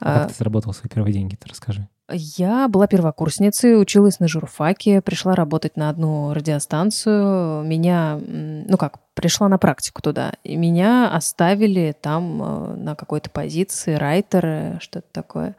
А 0.00 0.14
как 0.14 0.24
а, 0.24 0.28
ты 0.28 0.34
заработал 0.34 0.72
свои 0.72 0.88
первые 0.88 1.12
деньги, 1.12 1.36
ты 1.36 1.48
расскажи. 1.48 1.88
Я 2.10 2.68
была 2.68 2.86
первокурсницей, 2.86 3.80
училась 3.80 4.20
на 4.20 4.28
журфаке, 4.28 5.00
пришла 5.00 5.34
работать 5.34 5.76
на 5.78 5.88
одну 5.88 6.34
радиостанцию. 6.34 7.64
Меня, 7.64 8.20
ну 8.26 8.76
как, 8.76 8.98
пришла 9.14 9.48
на 9.48 9.56
практику 9.56 10.02
туда. 10.02 10.34
И 10.42 10.56
меня 10.56 11.10
оставили 11.10 11.96
там 11.98 12.42
э, 12.42 12.76
на 12.76 12.94
какой-то 12.94 13.30
позиции, 13.30 13.94
райтер, 13.94 14.78
что-то 14.82 15.06
такое. 15.12 15.56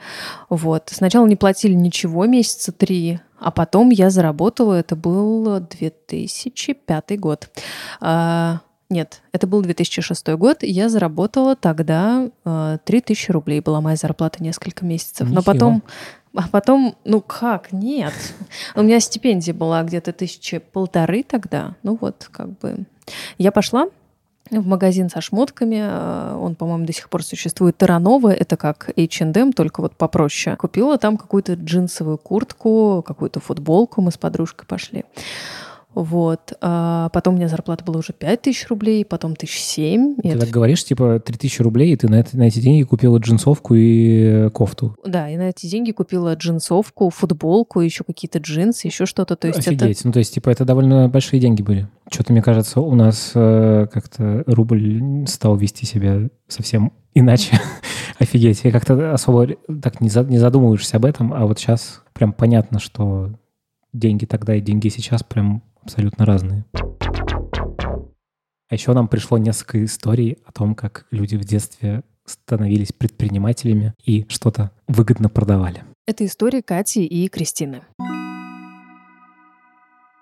Вот. 0.50 0.90
Сначала 0.92 1.25
не 1.25 1.36
платили 1.36 1.74
ничего 1.74 2.25
месяца 2.28 2.72
три, 2.72 3.20
а 3.40 3.50
потом 3.50 3.90
я 3.90 4.12
заработала, 4.12 4.74
это 4.74 4.96
был 4.96 5.60
2005 5.60 7.20
год. 7.20 7.50
А, 8.02 8.60
нет, 8.90 9.24
это 9.32 9.48
был 9.48 9.62
2006 9.62 10.28
год, 10.36 10.64
и 10.64 10.70
я 10.70 10.90
заработала 10.90 11.56
тогда 11.56 12.30
э, 12.46 12.78
3000 12.86 13.32
рублей, 13.32 13.62
была 13.62 13.82
моя 13.82 13.96
зарплата 13.96 14.44
несколько 14.44 14.86
месяцев. 14.86 15.28
Но 15.30 15.42
потом 15.42 15.82
а 16.36 16.48
потом, 16.50 16.96
ну 17.06 17.22
как, 17.22 17.72
нет. 17.72 18.13
У 18.75 18.82
меня 18.82 19.00
стипендия 19.00 19.54
была 19.54 19.84
где-то 19.84 20.12
тысячи 20.13 20.58
полторы 20.58 21.24
тогда. 21.24 21.75
Ну 21.84 21.98
вот, 22.00 22.30
как 22.32 22.58
бы. 22.60 22.86
Я 23.38 23.51
пошла 23.51 23.88
в 24.51 24.68
магазин 24.68 25.10
со 25.10 25.22
шмотками. 25.22 25.80
Э, 25.82 26.36
он, 26.36 26.56
по-моему, 26.56 26.86
до 26.86 26.94
сих 26.94 27.10
пор 27.10 27.24
существует. 27.24 27.77
Таранова. 27.77 28.34
Это 28.34 28.58
как 28.58 28.89
H&M, 28.96 29.54
только 29.54 29.82
вот 29.82 29.96
попроще. 29.96 30.56
Купила 30.56 30.98
там 30.98 31.18
какую-то 31.18 31.54
джинсовую 31.54 32.18
куртку, 32.18 33.04
какую-то 33.06 33.39
футболку. 33.39 34.01
Мы 34.01 34.12
с 34.12 34.18
подружкой 34.18 34.68
пошли. 34.68 35.06
Вот. 35.96 36.54
А 36.62 37.10
потом 37.10 37.36
у 37.36 37.38
меня 37.38 37.48
зарплата 37.48 37.84
была 37.84 38.00
уже 38.00 38.12
5 38.12 38.42
тысяч 38.42 38.68
рублей, 38.68 39.06
потом 39.06 39.36
тысяч 39.36 39.60
семь. 39.62 40.16
Ты 40.18 40.30
это... 40.30 40.42
так 40.42 40.50
говоришь, 40.50 40.84
типа, 40.84 41.20
3 41.20 41.38
тысячи 41.38 41.62
рублей, 41.62 41.94
и 41.94 41.96
ты 41.96 42.10
на, 42.10 42.16
это, 42.16 42.38
на 42.38 42.44
эти 42.44 42.60
деньги 42.60 42.84
купила 42.84 43.18
джинсовку 43.18 43.74
и 43.75 44.50
кофту. 44.50 44.96
Да, 45.06 45.30
и 45.30 45.38
на 45.38 45.50
эти 45.50 45.68
деньги 45.68 45.92
купила 45.92 46.36
джинсовку, 46.36 47.10
футболку, 47.10 47.80
еще 47.80 48.04
какие-то 48.04 48.40
джинсы, 48.40 48.88
еще 48.88 49.06
что-то. 49.06 49.38
То 49.38 49.48
есть 49.48 49.60
Офигеть. 49.60 50.00
Это... 50.00 50.08
Ну, 50.08 50.14
то 50.14 50.20
есть, 50.20 50.34
типа, 50.34 50.50
это 50.50 50.66
довольно 50.66 51.08
большие 51.08 51.40
деньги 51.40 51.62
были. 51.62 51.88
Что-то, 52.12 52.34
мне 52.34 52.42
кажется, 52.42 52.82
у 52.82 52.94
нас 52.94 53.32
э, 53.34 53.88
как-то 53.92 54.44
рубль 54.48 55.25
стал 55.28 55.56
вести 55.56 55.86
себя 55.86 56.30
совсем 56.50 56.92
иначе. 57.14 57.58
Офигеть. 58.20 58.62
Я 58.64 58.72
как-то 58.72 59.14
особо 59.14 59.48
так 59.82 60.02
не, 60.02 60.10
за, 60.10 60.24
не 60.24 60.38
задумываешься 60.38 60.98
об 60.98 61.06
этом, 61.06 61.34
а 61.34 61.46
вот 61.46 61.58
сейчас 61.58 62.02
прям 62.14 62.34
понятно, 62.34 62.80
что 62.80 63.32
деньги 63.94 64.25
тогда 64.25 64.56
и 64.56 64.62
деньги 64.62 64.90
сейчас 64.90 65.24
прям 65.24 65.64
абсолютно 65.86 66.25
разные. 66.25 66.65
А 68.68 68.74
еще 68.74 68.94
нам 68.94 69.08
пришло 69.08 69.38
несколько 69.38 69.86
историй 69.86 70.39
о 70.46 70.51
том, 70.51 70.74
как 70.75 71.06
люди 71.12 71.36
в 71.36 71.46
детстве 71.46 72.04
становились 72.25 72.92
предпринимателями 72.92 73.94
и 74.04 74.25
что-то 74.27 74.72
выгодно 74.88 75.30
продавали. 75.30 75.84
Это 76.08 76.25
история 76.25 76.63
Кати 76.63 77.06
и 77.06 77.27
Кристины. 77.30 77.84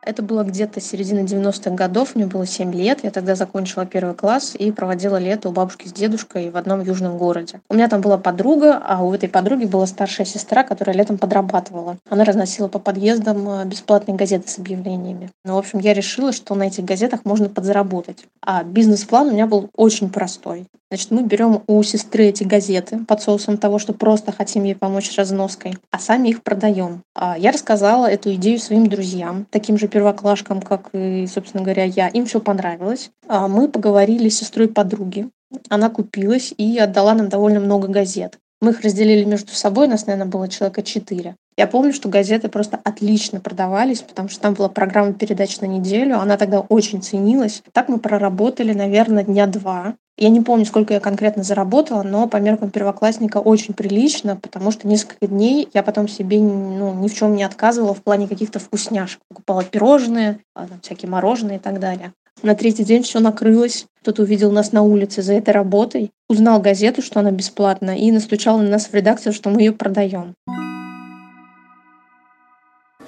Это 0.06 0.22
было 0.22 0.44
где-то 0.44 0.82
середина 0.82 1.20
90-х 1.20 1.72
годов, 1.72 2.16
мне 2.16 2.26
было 2.26 2.46
7 2.46 2.74
лет, 2.74 3.04
я 3.04 3.12
тогда 3.12 3.36
закончила 3.36 3.86
первый 3.86 4.16
класс 4.16 4.54
и 4.58 4.72
проводила 4.72 5.18
лето 5.18 5.50
у 5.50 5.52
бабушки 5.52 5.88
с 5.88 5.94
дедушкой 5.94 6.50
в 6.50 6.58
одном 6.58 6.82
южном 6.82 7.18
городе. 7.18 7.62
У 7.70 7.74
меня 7.74 7.88
там 7.88 8.02
была 8.02 8.18
подруга, 8.18 8.82
а 8.84 9.04
у 9.04 9.14
этой 9.14 9.30
подруги 9.30 9.66
была 9.66 9.88
старшая 9.88 10.26
сестра, 10.26 10.64
которая 10.64 10.96
летом 10.96 11.18
подрабатывала. 11.18 11.98
Она 12.10 12.26
разносила 12.26 12.68
по 12.68 12.80
подъездам 12.80 13.48
э, 13.50 13.66
бесплатные 13.66 14.18
газеты 14.18 14.50
с 14.50 14.60
объявлениями. 14.60 15.30
Ну, 15.46 15.56
в 15.56 15.58
общем, 15.58 15.80
я 15.80 15.94
решила, 15.94 16.34
что 16.34 16.56
на 16.56 16.64
этих 16.64 16.84
газетах 16.84 17.22
можно 17.24 17.48
подзаработать. 17.48 18.26
А 18.42 18.64
бизнес-план 18.64 19.30
у 19.30 19.32
меня 19.32 19.48
был 19.48 19.70
очень 19.76 20.10
простой. 20.10 20.68
Значит, 20.94 21.10
мы 21.10 21.24
берем 21.24 21.64
у 21.66 21.82
сестры 21.82 22.26
эти 22.26 22.44
газеты 22.44 23.00
под 23.00 23.20
соусом 23.20 23.58
того, 23.58 23.80
что 23.80 23.94
просто 23.94 24.32
хотим 24.32 24.64
ей 24.64 24.76
помочь 24.76 25.10
с 25.10 25.18
разноской, 25.18 25.76
а 25.90 25.98
сами 25.98 26.30
их 26.30 26.44
продаем. 26.44 27.02
А 27.16 27.36
я 27.36 27.52
рассказала 27.52 28.06
эту 28.06 28.32
идею 28.36 28.60
своим 28.60 28.86
друзьям, 28.86 29.48
таким 29.50 29.80
же 29.80 29.88
первоклашкам, 29.94 30.62
как 30.62 30.90
и, 30.94 31.28
собственно 31.28 31.64
говоря, 31.64 31.84
я. 31.84 32.08
Им 32.08 32.26
все 32.26 32.42
понравилось. 32.42 33.12
А 33.28 33.48
мы 33.48 33.70
поговорили 33.70 34.28
с 34.28 34.40
сестрой 34.40 34.68
подруги. 34.68 35.30
Она 35.70 35.90
купилась 35.90 36.54
и 36.58 36.80
отдала 36.80 37.14
нам 37.14 37.30
довольно 37.30 37.60
много 37.60 37.88
газет. 37.88 38.40
Мы 38.64 38.72
их 38.72 38.80
разделили 38.80 39.26
между 39.26 39.52
собой, 39.52 39.90
нас, 39.90 40.06
наверное, 40.08 40.32
было 40.32 40.48
человека 40.48 40.84
четыре. 40.84 41.36
Я 41.58 41.68
помню, 41.68 41.92
что 41.92 42.08
газеты 42.08 42.48
просто 42.48 42.80
отлично 42.82 43.42
продавались, 43.42 44.02
потому 44.02 44.30
что 44.30 44.40
там 44.40 44.54
была 44.54 44.70
программа 44.70 45.12
передач 45.12 45.60
на 45.60 45.66
неделю, 45.66 46.18
она 46.18 46.38
тогда 46.38 46.62
очень 46.62 47.02
ценилась. 47.02 47.62
Так 47.74 47.90
мы 47.90 48.00
проработали, 48.00 48.72
наверное, 48.72 49.26
дня 49.26 49.48
два. 49.48 49.96
Я 50.18 50.30
не 50.30 50.40
помню, 50.40 50.66
сколько 50.66 50.94
я 50.94 51.02
конкретно 51.02 51.44
заработала, 51.44 52.04
но 52.04 52.26
по 52.30 52.38
меркам 52.38 52.70
первоклассника 52.70 53.40
очень 53.40 53.74
прилично, 53.74 54.38
потому 54.38 54.72
что 54.72 54.88
несколько 54.88 55.28
дней 55.28 55.68
я 55.74 55.84
потом 55.84 56.08
себе 56.08 56.40
ну, 56.40 56.94
ни 56.94 57.10
в 57.10 57.14
чем 57.14 57.36
не 57.36 57.44
отказывала 57.44 57.94
в 57.94 58.02
плане 58.02 58.30
каких-то 58.30 58.60
вкусняшек. 58.60 59.20
Покупала 59.28 59.66
пирожные, 59.66 60.40
а, 60.56 60.68
всякие 60.82 61.12
мороженые 61.12 61.58
и 61.58 61.62
так 61.62 61.82
далее. 61.82 62.14
На 62.42 62.56
третий 62.56 62.84
день 62.84 63.04
все 63.04 63.20
накрылось. 63.20 63.86
Кто-то 64.02 64.24
увидел 64.24 64.52
нас 64.52 64.72
на 64.74 64.82
улице 64.82 65.22
за 65.22 65.34
этой 65.34 65.52
работой, 65.52 66.12
узнал 66.28 66.60
газету, 66.60 67.02
что 67.02 67.22
она 67.22 67.32
бесплатна, 67.32 67.98
и 67.98 68.12
настучал 68.12 68.58
на 68.58 68.70
нас 68.70 68.88
в 68.88 68.94
редакцию, 68.94 69.32
что 69.32 69.50
мы 69.50 69.62
ее 69.62 69.72
продаем. 69.72 70.34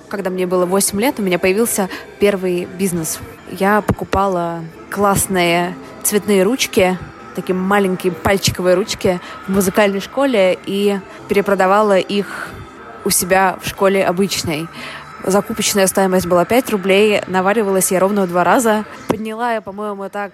Когда 0.08 0.30
мне 0.30 0.46
было 0.46 0.66
8 0.66 1.02
лет, 1.02 1.20
у 1.20 1.24
меня 1.24 1.40
появился 1.40 1.90
первый 2.20 2.66
бизнес. 2.80 3.20
Я 3.60 3.82
покупала 3.82 4.62
классные 4.90 5.76
цветные 6.04 6.44
ручки, 6.44 6.98
такие 7.36 7.56
маленькие 7.56 8.14
пальчиковые 8.14 8.76
ручки 8.76 9.20
в 9.48 9.52
музыкальной 9.52 10.00
школе 10.00 10.58
и 10.66 10.98
перепродавала 11.28 11.98
их 11.98 12.52
у 13.04 13.10
себя 13.10 13.58
в 13.62 13.68
школе 13.68 14.06
обычной. 14.06 14.68
Закупочная 15.26 15.88
стоимость 15.88 16.28
была 16.28 16.46
5 16.46 16.70
рублей, 16.70 17.20
наваривалась 17.26 17.92
я 17.92 18.00
ровно 18.00 18.26
в 18.26 18.30
два 18.30 18.44
раза. 18.44 18.86
Подняла 19.08 19.54
я, 19.54 19.62
по-моему, 19.62 20.08
так 20.10 20.32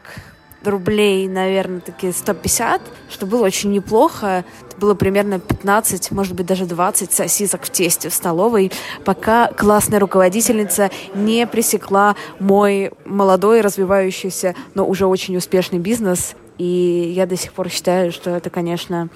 рублей, 0.66 1.30
наверное, 1.30 1.80
таки 1.80 2.12
150, 2.12 2.82
что 3.10 3.26
было 3.26 3.46
очень 3.46 3.72
неплохо. 3.72 4.44
Это 4.68 4.78
было 4.78 4.94
примерно 4.94 5.40
15, 5.40 6.12
может 6.12 6.36
быть, 6.36 6.46
даже 6.46 6.66
20 6.66 7.10
сосисок 7.10 7.64
в 7.64 7.70
тесте 7.70 8.10
в 8.10 8.14
столовой, 8.14 8.70
пока 9.06 9.48
классная 9.48 10.00
руководительница 10.00 10.92
не 11.16 11.48
пресекла 11.48 12.18
мой 12.40 12.92
молодой, 13.06 13.62
развивающийся, 13.62 14.56
но 14.74 14.86
уже 14.86 15.06
очень 15.06 15.38
успешный 15.38 15.80
бизнес. 15.80 16.36
И 16.58 17.14
я 17.16 17.26
до 17.26 17.36
сих 17.36 17.54
пор 17.54 17.70
считаю, 17.70 18.12
что 18.12 18.30
это, 18.32 18.50
конечно, 18.50 19.10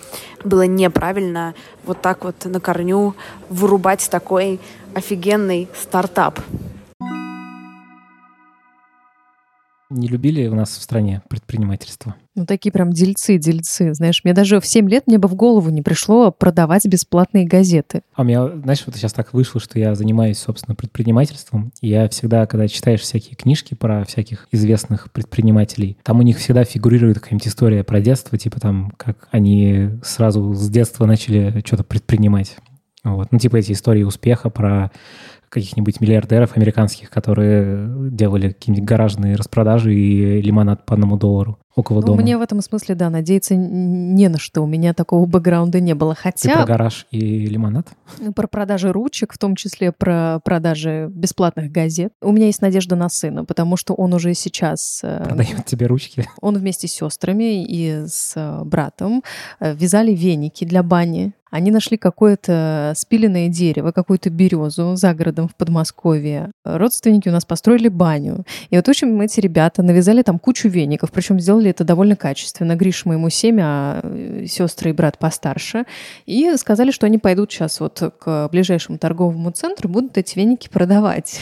было 0.43 0.63
неправильно 0.65 1.53
вот 1.85 2.01
так 2.01 2.23
вот 2.23 2.45
на 2.45 2.59
корню 2.59 3.15
вырубать 3.49 4.09
такой 4.09 4.59
офигенный 4.93 5.67
стартап. 5.79 6.39
Не 9.91 10.07
любили 10.07 10.47
у 10.47 10.55
нас 10.55 10.77
в 10.77 10.81
стране 10.81 11.21
предпринимательство? 11.29 12.15
Ну, 12.33 12.45
такие 12.45 12.71
прям 12.71 12.91
дельцы, 12.91 13.37
дельцы. 13.37 13.93
Знаешь, 13.93 14.21
мне 14.23 14.33
даже 14.33 14.59
в 14.59 14.65
7 14.65 14.89
лет 14.89 15.05
мне 15.05 15.19
бы 15.19 15.27
в 15.27 15.35
голову 15.35 15.69
не 15.69 15.83
пришло 15.83 16.31
продавать 16.31 16.87
бесплатные 16.87 17.45
газеты. 17.45 18.01
А 18.15 18.23
у 18.23 18.25
меня, 18.25 18.47
знаешь, 18.47 18.83
вот 18.85 18.95
сейчас 18.95 19.13
так 19.13 19.33
вышло, 19.33 19.61
что 19.61 19.77
я 19.77 19.93
занимаюсь, 19.93 20.39
собственно, 20.39 20.75
предпринимательством. 20.75 21.71
И 21.81 21.89
я 21.89 22.09
всегда, 22.09 22.47
когда 22.47 22.67
читаешь 22.67 23.01
всякие 23.01 23.35
книжки 23.35 23.75
про 23.75 24.03
всяких 24.05 24.47
известных 24.51 25.11
предпринимателей, 25.11 25.97
там 26.03 26.19
у 26.19 26.23
них 26.23 26.39
всегда 26.39 26.63
фигурирует 26.63 27.19
какая-нибудь 27.19 27.47
история 27.47 27.83
про 27.83 28.01
детство, 28.01 28.37
типа 28.37 28.59
там, 28.59 28.91
как 28.97 29.27
они 29.29 29.91
сразу 30.03 30.53
с 30.53 30.67
детства 30.67 31.05
начали 31.05 31.61
что-то 31.63 31.83
предпринимать. 31.83 32.57
Вот. 33.03 33.31
Ну, 33.31 33.37
типа 33.37 33.57
эти 33.57 33.71
истории 33.71 34.01
успеха 34.01 34.49
про 34.49 34.91
каких-нибудь 35.55 36.01
миллиардеров 36.01 36.55
американских, 36.55 37.09
которые 37.09 38.11
делали 38.11 38.49
какие-нибудь 38.49 38.87
гаражные 38.87 39.35
распродажи 39.35 39.93
и 39.95 40.41
лимонад 40.41 40.85
по 40.85 40.93
одному 40.93 41.17
доллару 41.17 41.57
около 41.75 42.01
ну, 42.01 42.07
дома. 42.07 42.21
Мне 42.21 42.37
в 42.37 42.41
этом 42.41 42.61
смысле, 42.61 42.95
да, 42.95 43.09
надеяться 43.09 43.55
не 43.55 44.27
на 44.29 44.37
что. 44.37 44.61
У 44.61 44.67
меня 44.67 44.93
такого 44.93 45.25
бэкграунда 45.25 45.79
не 45.79 45.93
было. 45.93 46.15
Хотя... 46.15 46.49
Ты 46.49 46.55
про 46.55 46.65
гараж 46.65 47.07
и 47.11 47.45
лимонад? 47.47 47.87
Ну, 48.19 48.33
про 48.33 48.47
продажи 48.47 48.91
ручек, 48.91 49.33
в 49.33 49.37
том 49.37 49.55
числе 49.55 49.91
про 49.91 50.39
продажи 50.43 51.09
бесплатных 51.09 51.71
газет. 51.71 52.13
У 52.21 52.31
меня 52.31 52.47
есть 52.47 52.61
надежда 52.61 52.95
на 52.95 53.09
сына, 53.09 53.45
потому 53.45 53.77
что 53.77 53.93
он 53.93 54.13
уже 54.13 54.33
сейчас... 54.33 55.01
Э, 55.03 55.23
Продает 55.25 55.65
тебе 55.65 55.87
ручки? 55.87 56.27
Он 56.41 56.57
вместе 56.57 56.87
с 56.87 56.93
сестрами 56.93 57.63
и 57.63 58.05
с 58.07 58.33
э, 58.35 58.63
братом 58.63 59.23
э, 59.59 59.75
вязали 59.75 60.13
веники 60.13 60.65
для 60.65 60.83
бани. 60.83 61.33
Они 61.55 61.71
нашли 61.71 61.95
какое-то 61.95 62.91
спиленное 62.97 63.47
дерево, 63.47 63.93
какую-то 63.93 64.29
березу 64.29 64.97
за 64.97 65.13
городом 65.13 65.47
в 65.47 65.55
Подмосковье. 65.55 66.51
Родственники 66.65 67.29
у 67.29 67.31
нас 67.31 67.45
построили 67.45 67.87
баню. 67.87 68.43
И 68.71 68.75
вот, 68.75 68.87
в 68.87 68.89
общем, 68.89 69.21
эти 69.21 69.39
ребята 69.39 69.81
навязали 69.81 70.21
там 70.21 70.37
кучу 70.37 70.67
веников, 70.67 71.11
причем 71.13 71.39
сделали 71.39 71.64
это 71.69 71.83
довольно 71.83 72.15
качественно. 72.15 72.75
Гриш 72.75 73.05
моему 73.05 73.29
семя, 73.29 73.63
а 73.65 74.01
э, 74.03 74.45
сестры 74.47 74.91
и 74.91 74.93
брат 74.93 75.17
постарше. 75.17 75.85
И 76.25 76.55
сказали, 76.57 76.91
что 76.91 77.05
они 77.05 77.17
пойдут 77.17 77.51
сейчас 77.51 77.79
вот 77.79 78.01
к 78.19 78.49
ближайшему 78.49 78.97
торговому 78.97 79.51
центру, 79.51 79.89
будут 79.89 80.17
эти 80.17 80.37
веники 80.37 80.69
продавать. 80.69 81.39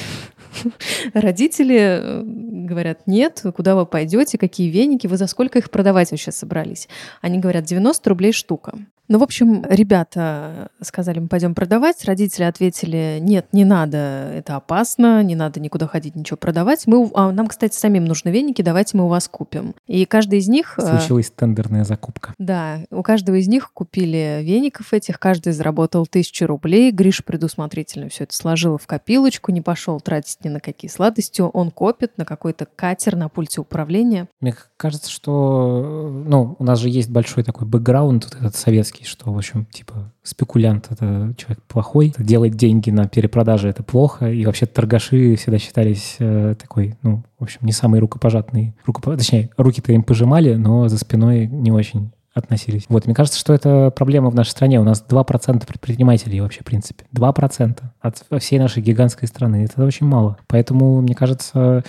Родители 1.14 1.78
э, 1.80 2.22
говорят, 2.24 3.08
нет, 3.08 3.44
куда 3.56 3.76
вы 3.76 3.86
пойдете, 3.86 4.38
какие 4.38 4.70
веники, 4.70 5.08
вы 5.08 5.18
за 5.18 5.28
сколько 5.28 5.60
их 5.60 5.70
продавать 5.70 6.12
вообще 6.12 6.32
собрались? 6.32 6.88
Они 7.22 7.40
говорят, 7.40 7.66
90 7.66 8.10
рублей 8.10 8.32
штука. 8.34 8.74
Ну, 9.10 9.20
в 9.20 9.24
общем, 9.24 9.66
ребята 9.68 10.70
сказали, 10.82 11.20
мы 11.20 11.28
пойдем 11.28 11.56
продавать. 11.56 12.06
Родители 12.06 12.44
ответили, 12.44 13.18
нет, 13.20 13.48
не 13.52 13.66
надо, 13.66 13.98
это 14.34 14.56
опасно, 14.56 15.22
не 15.24 15.36
надо 15.36 15.60
никуда 15.60 15.88
ходить, 15.88 16.16
ничего 16.16 16.38
продавать. 16.38 16.88
Мы, 16.88 17.10
а 17.14 17.32
нам, 17.32 17.48
кстати, 17.48 17.76
самим 17.76 18.06
нужны 18.06 18.30
веники, 18.30 18.62
давайте 18.62 18.96
мы 18.98 19.06
у 19.06 19.08
вас 19.08 19.28
купим. 19.28 19.76
И 19.88 20.06
каждый 20.06 20.40
из 20.40 20.48
них... 20.48 20.80
Э, 20.80 20.98
Случилась 20.98 21.32
тендерная 21.32 21.84
закупка. 21.84 22.34
Да, 22.38 22.80
у 22.92 23.04
каждого 23.04 23.36
из 23.36 23.48
них 23.48 23.74
купили 23.74 24.40
веников 24.42 24.94
этих, 24.94 25.20
каждый 25.20 25.52
заработал 25.52 26.08
тысячу 26.08 26.46
рублей. 26.46 26.92
Гриш 26.92 27.24
предусмотрительно 27.26 28.10
все 28.10 28.24
это 28.24 28.36
сложил 28.36 28.78
в 28.78 28.88
копилочку, 28.88 29.52
не 29.52 29.62
пошел 29.62 30.00
тратить 30.00 30.44
ни 30.46 30.50
на 30.50 30.62
какие 30.62 30.90
сладости. 30.90 31.42
Он 31.42 31.72
копит 31.72 32.18
на 32.18 32.26
какой-то 32.26 32.66
катер 32.66 33.16
на 33.18 33.28
пульте 33.28 33.60
управления. 33.60 34.28
Мне 34.40 34.54
кажется, 34.84 35.10
что 35.10 36.12
ну, 36.26 36.58
у 36.60 36.64
нас 36.66 36.78
же 36.78 36.90
есть 36.90 37.10
большой 37.10 37.46
такой 37.46 37.66
бэкграунд 37.66 38.26
вот 38.26 38.36
этот 38.36 38.56
советский, 38.58 39.06
что, 39.06 39.32
в 39.32 39.38
общем, 39.38 39.66
типа, 39.72 40.12
спекулянт— 40.24 40.88
это 40.90 41.34
человек 41.38 41.64
плохой, 41.70 42.14
делать 42.18 42.58
деньги 42.58 42.90
на 42.90 43.08
перепродаже— 43.08 43.70
это 43.70 43.82
плохо, 43.82 44.30
и 44.30 44.46
вообще 44.46 44.66
торгаши 44.66 45.38
всегда 45.38 45.58
считались 45.58 46.18
э, 46.20 46.56
такой, 46.62 46.98
ну, 47.02 47.24
в 47.40 47.44
общем, 47.44 47.62
не 47.62 47.72
самый 47.72 48.02
рукопожатный, 48.02 48.76
рукоп... 48.86 49.06
точнее, 49.06 49.52
руки-то 49.56 49.94
им 49.94 50.04
пожимали, 50.04 50.56
но 50.56 50.90
за 50.90 50.98
спиной 50.98 51.48
не 51.48 51.72
очень 51.72 52.12
относились. 52.34 52.84
Вот, 52.90 53.06
мне 53.06 53.16
кажется, 53.16 53.40
что 53.40 53.54
это 53.54 53.90
проблема 53.96 54.32
в 54.32 54.36
нашей 54.36 54.50
стране. 54.50 54.82
У 54.82 54.84
нас 54.84 55.06
2% 55.08 55.66
предпринимателей 55.66 56.42
вообще, 56.42 56.60
в 56.60 56.66
принципе. 56.66 57.06
2% 57.16 57.80
от 58.02 58.42
всей 58.42 58.60
нашей 58.60 58.84
гигантской 58.84 59.30
страны. 59.30 59.64
Это 59.64 59.86
очень 59.86 60.08
мало. 60.08 60.38
Поэтому, 60.48 61.00
мне 61.00 61.16
кажется, 61.16 61.84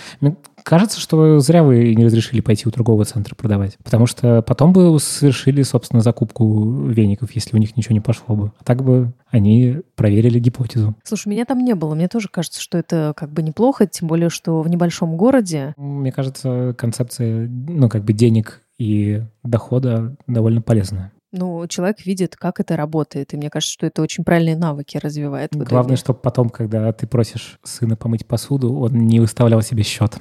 кажется, 0.65 0.99
что 0.99 1.39
зря 1.39 1.63
вы 1.63 1.93
не 1.93 2.03
разрешили 2.03 2.41
пойти 2.41 2.67
у 2.67 2.71
другого 2.71 3.05
центра 3.05 3.35
продавать. 3.35 3.77
Потому 3.83 4.07
что 4.07 4.41
потом 4.41 4.73
бы 4.73 4.99
совершили, 4.99 5.61
собственно, 5.61 6.01
закупку 6.01 6.87
веников, 6.87 7.31
если 7.31 7.55
у 7.55 7.59
них 7.59 7.77
ничего 7.77 7.93
не 7.93 8.01
пошло 8.01 8.35
бы. 8.35 8.51
А 8.59 8.63
так 8.63 8.83
бы 8.83 9.13
они 9.29 9.77
проверили 9.95 10.39
гипотезу. 10.39 10.95
Слушай, 11.03 11.29
меня 11.29 11.45
там 11.45 11.59
не 11.59 11.75
было. 11.75 11.93
Мне 11.93 12.07
тоже 12.07 12.27
кажется, 12.29 12.59
что 12.59 12.77
это 12.77 13.13
как 13.15 13.31
бы 13.31 13.43
неплохо, 13.43 13.85
тем 13.85 14.07
более, 14.07 14.29
что 14.29 14.61
в 14.61 14.67
небольшом 14.67 15.15
городе... 15.15 15.73
Мне 15.77 16.11
кажется, 16.11 16.73
концепция, 16.77 17.47
ну, 17.47 17.87
как 17.87 18.03
бы 18.03 18.13
денег 18.13 18.61
и 18.77 19.21
дохода 19.43 20.15
довольно 20.27 20.61
полезная. 20.61 21.11
Ну, 21.37 21.67
человек 21.67 22.05
видит, 22.05 22.37
как 22.37 22.61
это 22.61 22.77
работает, 22.77 23.33
и 23.33 23.37
мне 23.37 23.49
кажется, 23.49 23.73
что 23.73 23.85
это 23.85 24.01
очень 24.01 24.23
правильные 24.23 24.55
навыки 24.55 24.97
развивает. 24.97 25.51
Главное, 25.53 25.97
чтобы 25.97 26.19
потом, 26.19 26.49
когда 26.49 26.93
ты 26.93 27.07
просишь 27.07 27.59
сына 27.61 27.97
помыть 27.97 28.25
посуду, 28.25 28.73
он 28.73 29.05
не 29.05 29.19
выставлял 29.19 29.61
себе 29.61 29.83
счет. 29.83 30.15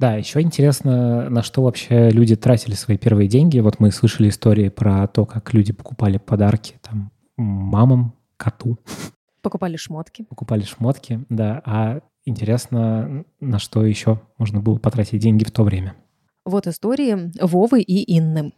Да, 0.00 0.16
еще 0.16 0.40
интересно, 0.40 1.30
на 1.30 1.44
что 1.44 1.62
вообще 1.62 2.10
люди 2.10 2.34
тратили 2.34 2.74
свои 2.74 2.98
первые 2.98 3.28
деньги. 3.28 3.60
Вот 3.60 3.78
мы 3.78 3.92
слышали 3.92 4.28
истории 4.28 4.70
про 4.70 5.06
то, 5.06 5.24
как 5.24 5.54
люди 5.54 5.72
покупали 5.72 6.18
подарки 6.18 6.74
там 6.82 7.12
мамам, 7.36 8.12
коту. 8.36 8.76
Покупали 9.40 9.76
шмотки. 9.76 10.24
Покупали 10.24 10.62
шмотки, 10.62 11.24
да. 11.28 11.62
А 11.64 12.00
интересно, 12.24 13.24
на 13.38 13.60
что 13.60 13.86
еще 13.86 14.20
можно 14.36 14.60
было 14.60 14.78
потратить 14.78 15.22
деньги 15.22 15.44
в 15.44 15.52
то 15.52 15.62
время. 15.62 15.94
Вот 16.44 16.66
истории 16.66 17.30
Вовы 17.40 17.80
и 17.82 18.18
Инны. 18.18 18.52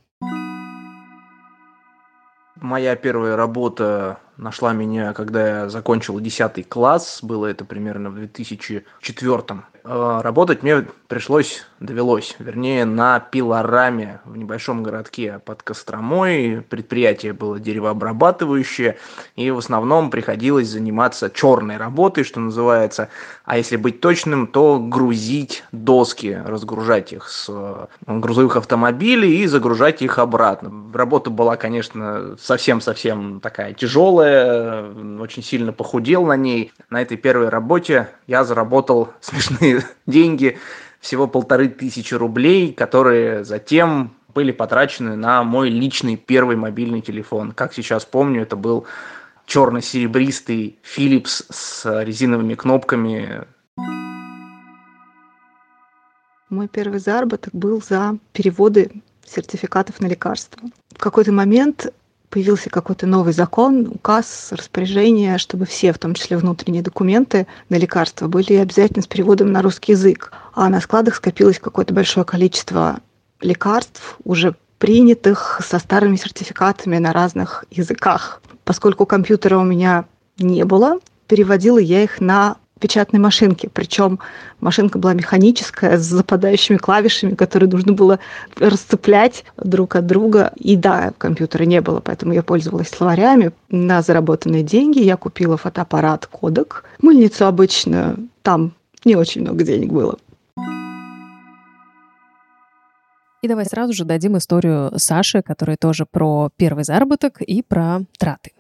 Моя 2.60 2.96
первая 2.96 3.36
работа 3.36 4.18
нашла 4.38 4.72
меня, 4.72 5.12
когда 5.12 5.48
я 5.48 5.68
закончил 5.68 6.18
10 6.18 6.68
класс. 6.68 7.18
Было 7.22 7.46
это 7.46 7.64
примерно 7.64 8.10
в 8.10 8.14
2004. 8.14 9.44
Э, 9.84 10.20
работать 10.22 10.62
мне 10.62 10.86
пришлось, 11.06 11.64
довелось, 11.80 12.36
вернее, 12.38 12.84
на 12.84 13.20
пилораме 13.20 14.20
в 14.24 14.36
небольшом 14.36 14.82
городке 14.82 15.40
под 15.44 15.62
Костромой. 15.62 16.62
Предприятие 16.68 17.32
было 17.32 17.58
деревообрабатывающее, 17.58 18.98
и 19.34 19.50
в 19.50 19.58
основном 19.58 20.10
приходилось 20.10 20.68
заниматься 20.68 21.30
черной 21.30 21.78
работой, 21.78 22.24
что 22.24 22.38
называется. 22.38 23.08
А 23.44 23.56
если 23.56 23.76
быть 23.76 24.00
точным, 24.00 24.46
то 24.46 24.78
грузить 24.78 25.64
доски, 25.72 26.38
разгружать 26.44 27.12
их 27.12 27.28
с 27.28 27.46
э, 27.48 27.86
грузовых 28.06 28.56
автомобилей 28.56 29.38
и 29.38 29.46
загружать 29.46 30.02
их 30.02 30.18
обратно. 30.18 30.70
Работа 30.92 31.30
была, 31.30 31.56
конечно, 31.56 32.36
совсем-совсем 32.38 33.40
такая 33.40 33.72
тяжелая, 33.72 34.27
очень 35.20 35.42
сильно 35.42 35.72
похудел 35.72 36.26
на 36.26 36.36
ней. 36.36 36.72
На 36.90 37.02
этой 37.02 37.16
первой 37.16 37.48
работе 37.48 38.08
я 38.26 38.44
заработал 38.44 39.10
смешные 39.20 39.84
деньги, 40.06 40.58
всего 41.00 41.26
полторы 41.26 41.68
тысячи 41.68 42.14
рублей, 42.14 42.72
которые 42.72 43.44
затем 43.44 44.14
были 44.34 44.52
потрачены 44.52 45.16
на 45.16 45.42
мой 45.42 45.70
личный 45.70 46.16
первый 46.16 46.56
мобильный 46.56 47.00
телефон. 47.00 47.52
Как 47.52 47.72
сейчас 47.72 48.04
помню, 48.04 48.42
это 48.42 48.56
был 48.56 48.86
черно-серебристый 49.46 50.78
Philips 50.84 51.44
с 51.50 52.02
резиновыми 52.04 52.54
кнопками. 52.54 53.46
Мой 56.50 56.68
первый 56.68 56.98
заработок 56.98 57.54
был 57.54 57.82
за 57.82 58.18
переводы 58.32 59.02
сертификатов 59.26 60.00
на 60.00 60.06
лекарства. 60.06 60.62
В 60.94 60.98
какой-то 60.98 61.32
момент 61.32 61.92
появился 62.30 62.70
какой-то 62.70 63.06
новый 63.06 63.32
закон, 63.32 63.88
указ, 63.88 64.48
распоряжение, 64.52 65.38
чтобы 65.38 65.66
все, 65.66 65.92
в 65.92 65.98
том 65.98 66.14
числе 66.14 66.36
внутренние 66.36 66.82
документы 66.82 67.46
на 67.68 67.76
лекарства, 67.76 68.28
были 68.28 68.54
обязательно 68.54 69.02
с 69.02 69.06
переводом 69.06 69.52
на 69.52 69.62
русский 69.62 69.92
язык. 69.92 70.32
А 70.54 70.68
на 70.68 70.80
складах 70.80 71.16
скопилось 71.16 71.58
какое-то 71.58 71.94
большое 71.94 72.26
количество 72.26 73.00
лекарств, 73.40 74.16
уже 74.24 74.56
принятых 74.78 75.60
со 75.64 75.78
старыми 75.78 76.16
сертификатами 76.16 76.98
на 76.98 77.12
разных 77.12 77.64
языках. 77.70 78.40
Поскольку 78.64 79.06
компьютера 79.06 79.58
у 79.58 79.64
меня 79.64 80.04
не 80.38 80.64
было, 80.64 80.98
переводила 81.26 81.78
я 81.78 82.02
их 82.02 82.20
на 82.20 82.56
печатной 82.78 83.20
машинки. 83.20 83.68
Причем 83.72 84.18
машинка 84.60 84.98
была 84.98 85.14
механическая, 85.14 85.98
с 85.98 86.02
западающими 86.02 86.76
клавишами, 86.76 87.34
которые 87.34 87.68
нужно 87.68 87.92
было 87.92 88.18
расцеплять 88.56 89.44
друг 89.56 89.96
от 89.96 90.06
друга. 90.06 90.52
И 90.56 90.76
да, 90.76 91.12
компьютера 91.18 91.64
не 91.64 91.80
было, 91.80 92.00
поэтому 92.00 92.32
я 92.32 92.42
пользовалась 92.42 92.88
словарями. 92.88 93.52
На 93.68 94.02
заработанные 94.02 94.62
деньги 94.62 95.00
я 95.00 95.16
купила 95.16 95.56
фотоаппарат 95.56 96.26
Кодек, 96.26 96.84
мыльницу 97.00 97.46
обычно. 97.46 98.16
Там 98.42 98.72
не 99.04 99.16
очень 99.16 99.42
много 99.42 99.64
денег 99.64 99.92
было. 99.92 100.16
И 103.40 103.46
давай 103.46 103.66
сразу 103.66 103.92
же 103.92 104.04
дадим 104.04 104.36
историю 104.36 104.90
Саши, 104.96 105.42
которая 105.42 105.76
тоже 105.76 106.06
про 106.10 106.50
первый 106.56 106.82
заработок 106.82 107.40
и 107.40 107.62
про 107.62 108.00
траты. 108.18 108.50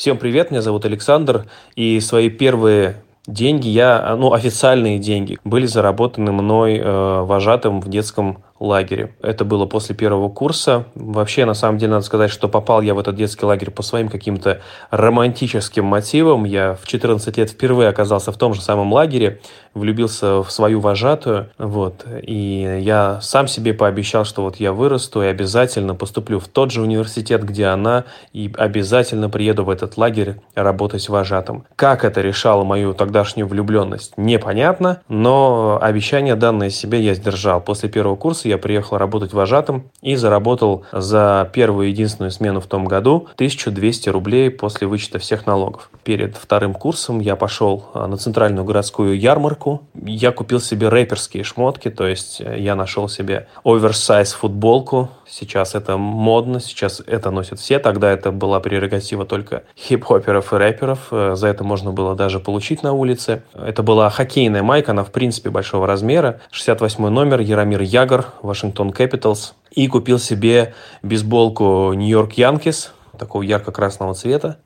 Всем 0.00 0.16
привет, 0.16 0.50
меня 0.50 0.62
зовут 0.62 0.86
Александр, 0.86 1.44
и 1.76 2.00
свои 2.00 2.30
первые 2.30 3.02
деньги 3.26 3.68
я, 3.68 4.16
ну, 4.18 4.32
официальные 4.32 4.98
деньги, 4.98 5.38
были 5.44 5.66
заработаны 5.66 6.32
мной 6.32 6.78
э, 6.78 7.20
вожатым 7.20 7.82
в 7.82 7.90
детском 7.90 8.42
лагере. 8.60 9.14
Это 9.22 9.44
было 9.44 9.66
после 9.66 9.94
первого 9.94 10.28
курса. 10.28 10.84
Вообще, 10.94 11.46
на 11.46 11.54
самом 11.54 11.78
деле, 11.78 11.92
надо 11.92 12.04
сказать, 12.04 12.30
что 12.30 12.48
попал 12.48 12.82
я 12.82 12.94
в 12.94 12.98
этот 12.98 13.16
детский 13.16 13.46
лагерь 13.46 13.70
по 13.70 13.82
своим 13.82 14.08
каким-то 14.08 14.60
романтическим 14.90 15.84
мотивам. 15.84 16.44
Я 16.44 16.76
в 16.80 16.86
14 16.86 17.36
лет 17.38 17.50
впервые 17.50 17.88
оказался 17.88 18.32
в 18.32 18.36
том 18.36 18.54
же 18.54 18.60
самом 18.60 18.92
лагере, 18.92 19.40
влюбился 19.74 20.42
в 20.42 20.50
свою 20.50 20.80
вожатую, 20.80 21.50
вот, 21.58 22.04
и 22.22 22.80
я 22.82 23.20
сам 23.22 23.46
себе 23.46 23.72
пообещал, 23.72 24.24
что 24.24 24.42
вот 24.42 24.56
я 24.56 24.72
вырасту 24.72 25.22
и 25.22 25.26
обязательно 25.26 25.94
поступлю 25.94 26.40
в 26.40 26.48
тот 26.48 26.72
же 26.72 26.82
университет, 26.82 27.44
где 27.44 27.66
она, 27.66 28.04
и 28.32 28.52
обязательно 28.58 29.30
приеду 29.30 29.64
в 29.64 29.70
этот 29.70 29.96
лагерь 29.96 30.36
работать 30.54 31.08
вожатым. 31.08 31.64
Как 31.76 32.04
это 32.04 32.20
решало 32.20 32.64
мою 32.64 32.94
тогдашнюю 32.94 33.46
влюбленность, 33.46 34.12
непонятно, 34.16 35.02
но 35.08 35.78
обещание 35.80 36.34
данное 36.34 36.70
себе 36.70 37.00
я 37.00 37.14
сдержал. 37.14 37.60
После 37.60 37.88
первого 37.88 38.16
курса 38.16 38.48
я 38.50 38.58
приехал 38.58 38.98
работать 38.98 39.32
вожатым 39.32 39.90
и 40.02 40.16
заработал 40.16 40.84
за 40.92 41.48
первую 41.52 41.88
единственную 41.88 42.30
смену 42.30 42.60
в 42.60 42.66
том 42.66 42.84
году 42.84 43.28
1200 43.34 44.08
рублей 44.10 44.50
после 44.50 44.86
вычета 44.86 45.18
всех 45.18 45.46
налогов. 45.46 45.90
Перед 46.04 46.36
вторым 46.36 46.74
курсом 46.74 47.20
я 47.20 47.36
пошел 47.36 47.86
а, 47.94 48.06
на 48.06 48.16
центральную 48.16 48.64
городскую 48.64 49.18
ярмарку. 49.18 49.82
Я 49.94 50.32
купил 50.32 50.60
себе 50.60 50.88
рэперские 50.88 51.44
шмотки, 51.44 51.90
то 51.90 52.06
есть 52.06 52.40
э, 52.40 52.58
я 52.58 52.74
нашел 52.74 53.08
себе 53.08 53.46
оверсайз 53.64 54.32
футболку. 54.32 55.10
Сейчас 55.30 55.76
это 55.76 55.96
модно, 55.96 56.58
сейчас 56.58 57.00
это 57.06 57.30
носят 57.30 57.60
все. 57.60 57.78
Тогда 57.78 58.10
это 58.10 58.32
была 58.32 58.58
прерогатива 58.58 59.24
только 59.24 59.62
хип-хоперов 59.76 60.52
и 60.52 60.56
рэперов. 60.56 61.08
Э, 61.12 61.34
за 61.36 61.46
это 61.46 61.62
можно 61.62 61.92
было 61.92 62.16
даже 62.16 62.40
получить 62.40 62.82
на 62.82 62.92
улице. 62.92 63.42
Это 63.54 63.84
была 63.84 64.10
хоккейная 64.10 64.64
майка, 64.64 64.90
она 64.90 65.04
в 65.04 65.12
принципе 65.12 65.50
большого 65.50 65.86
размера. 65.86 66.40
68 66.50 67.08
номер, 67.08 67.40
Яромир 67.40 67.82
Ягор, 67.82 68.26
Вашингтон 68.42 68.90
Capitals. 68.90 69.52
И 69.70 69.86
купил 69.86 70.18
себе 70.18 70.74
бейсболку 71.02 71.92
Нью-Йорк 71.92 72.32
Янкис, 72.32 72.92
такого 73.16 73.42
ярко-красного 73.42 74.14
цвета. 74.14 74.58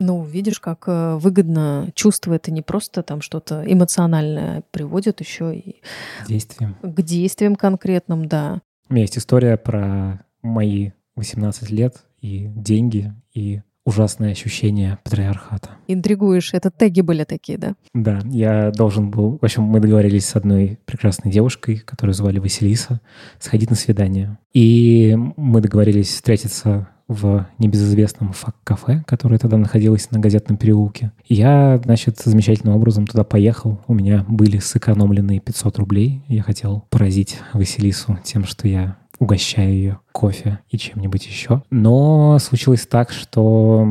Ну, 0.00 0.24
видишь, 0.24 0.60
как 0.60 0.84
э, 0.86 1.16
выгодно 1.16 1.90
чувство 1.94 2.34
это 2.34 2.50
не 2.50 2.62
просто 2.62 3.02
там 3.02 3.20
что-то 3.20 3.64
эмоциональное 3.66 4.62
приводит 4.70 5.20
еще 5.20 5.54
и 5.54 5.82
действиям. 6.26 6.76
к 6.82 7.02
действиям 7.02 7.56
конкретным, 7.56 8.26
да. 8.26 8.60
У 8.88 8.94
меня 8.94 9.02
есть 9.02 9.18
история 9.18 9.56
про 9.56 10.24
мои 10.42 10.90
18 11.16 11.70
лет 11.70 12.04
и 12.20 12.48
деньги, 12.54 13.12
и 13.32 13.62
ужасное 13.84 14.32
ощущение 14.32 14.98
патриархата. 15.04 15.70
Интригуешь, 15.86 16.54
это 16.54 16.70
теги 16.70 17.02
были 17.02 17.24
такие, 17.24 17.58
да? 17.58 17.74
Да, 17.92 18.20
я 18.24 18.70
должен 18.70 19.10
был... 19.10 19.38
В 19.40 19.44
общем, 19.44 19.62
мы 19.64 19.80
договорились 19.80 20.26
с 20.26 20.36
одной 20.36 20.78
прекрасной 20.86 21.30
девушкой, 21.30 21.78
которую 21.78 22.14
звали 22.14 22.38
Василиса, 22.38 23.00
сходить 23.38 23.70
на 23.70 23.76
свидание. 23.76 24.38
И 24.54 25.16
мы 25.36 25.60
договорились 25.60 26.08
встретиться 26.08 26.88
в 27.08 27.46
небезызвестном 27.58 28.32
фак-кафе, 28.32 29.02
которое 29.06 29.38
тогда 29.38 29.56
находилось 29.56 30.10
на 30.10 30.18
Газетном 30.18 30.56
переулке. 30.56 31.12
Я, 31.26 31.80
значит, 31.84 32.18
замечательным 32.18 32.74
образом 32.74 33.06
туда 33.06 33.24
поехал. 33.24 33.80
У 33.86 33.94
меня 33.94 34.24
были 34.28 34.58
сэкономленные 34.58 35.40
500 35.40 35.78
рублей. 35.78 36.22
Я 36.28 36.42
хотел 36.42 36.84
поразить 36.90 37.38
Василису 37.52 38.18
тем, 38.24 38.44
что 38.44 38.68
я 38.68 38.96
угощаю 39.18 39.72
ее 39.72 40.00
кофе 40.12 40.60
и 40.70 40.78
чем-нибудь 40.78 41.26
еще. 41.26 41.62
Но 41.70 42.38
случилось 42.40 42.86
так, 42.86 43.10
что 43.10 43.80
у 43.82 43.84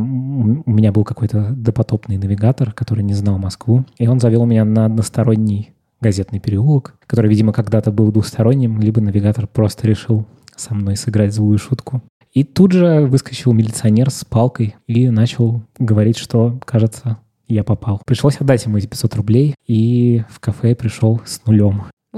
меня 0.71 0.91
был 0.91 1.03
какой-то 1.03 1.49
допотопный 1.51 2.17
навигатор, 2.17 2.73
который 2.73 3.03
не 3.03 3.13
знал 3.13 3.37
Москву, 3.37 3.85
и 3.97 4.07
он 4.07 4.19
завел 4.19 4.45
меня 4.45 4.65
на 4.65 4.85
односторонний 4.85 5.71
газетный 6.01 6.39
переулок, 6.39 6.95
который, 7.07 7.29
видимо, 7.29 7.53
когда-то 7.53 7.91
был 7.91 8.11
двусторонним, 8.11 8.79
либо 8.81 8.99
навигатор 8.99 9.47
просто 9.47 9.87
решил 9.87 10.25
со 10.55 10.75
мной 10.75 10.97
сыграть 10.97 11.33
злую 11.33 11.57
шутку. 11.57 12.01
И 12.33 12.43
тут 12.43 12.71
же 12.71 13.01
выскочил 13.01 13.53
милиционер 13.53 14.09
с 14.09 14.25
палкой 14.25 14.75
и 14.87 15.09
начал 15.09 15.61
говорить, 15.77 16.17
что, 16.17 16.59
кажется, 16.65 17.19
я 17.47 17.63
попал. 17.63 18.01
Пришлось 18.05 18.37
отдать 18.41 18.65
ему 18.65 18.77
эти 18.77 18.87
500 18.87 19.15
рублей, 19.15 19.53
и 19.67 20.23
в 20.29 20.39
кафе 20.39 20.75
пришел 20.75 21.21
с 21.25 21.45
нулем. 21.45 21.83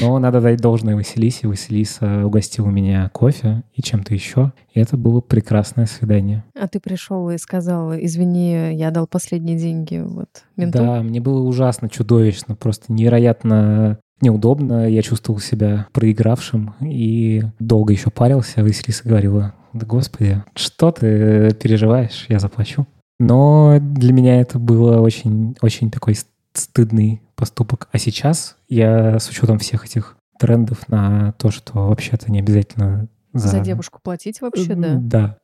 Но 0.00 0.18
надо 0.18 0.40
дать 0.40 0.60
должное 0.60 0.94
Василисе. 0.94 1.48
Василиса 1.48 2.24
угостила 2.24 2.68
меня 2.68 3.08
кофе 3.12 3.62
и 3.74 3.82
чем-то 3.82 4.14
еще. 4.14 4.52
И 4.72 4.80
это 4.80 4.96
было 4.96 5.20
прекрасное 5.20 5.86
свидание. 5.86 6.44
А 6.58 6.68
ты 6.68 6.78
пришел 6.80 7.30
и 7.30 7.38
сказал, 7.38 7.94
извини, 7.94 8.74
я 8.74 8.90
дал 8.90 9.06
последние 9.06 9.58
деньги 9.58 10.02
вот 10.04 10.28
менту? 10.56 10.78
Да, 10.78 11.02
мне 11.02 11.20
было 11.20 11.40
ужасно 11.40 11.88
чудовищно, 11.88 12.54
просто 12.54 12.92
невероятно 12.92 13.98
неудобно. 14.20 14.88
Я 14.88 15.02
чувствовал 15.02 15.40
себя 15.40 15.86
проигравшим 15.92 16.74
и 16.80 17.42
долго 17.58 17.92
еще 17.92 18.10
парился. 18.10 18.62
Василиса 18.62 19.08
говорила, 19.08 19.54
да 19.72 19.86
господи, 19.86 20.42
что 20.54 20.90
ты 20.92 21.54
переживаешь, 21.54 22.26
я 22.28 22.38
заплачу. 22.38 22.86
Но 23.18 23.78
для 23.80 24.12
меня 24.12 24.40
это 24.40 24.58
было 24.58 25.00
очень, 25.00 25.56
очень 25.60 25.90
такой 25.90 26.16
стыдный 26.52 27.20
поступок. 27.34 27.88
А 27.92 27.98
сейчас 27.98 28.56
я 28.68 29.18
с 29.18 29.28
учетом 29.28 29.58
всех 29.58 29.84
этих 29.84 30.16
трендов 30.38 30.88
на 30.88 31.32
то, 31.32 31.50
что 31.50 31.88
вообще-то 31.88 32.30
не 32.30 32.38
обязательно 32.38 33.08
за... 33.32 33.48
За 33.48 33.60
девушку 33.60 34.00
платить 34.02 34.40
вообще, 34.40 34.74
да? 34.74 34.94
Да. 34.94 35.38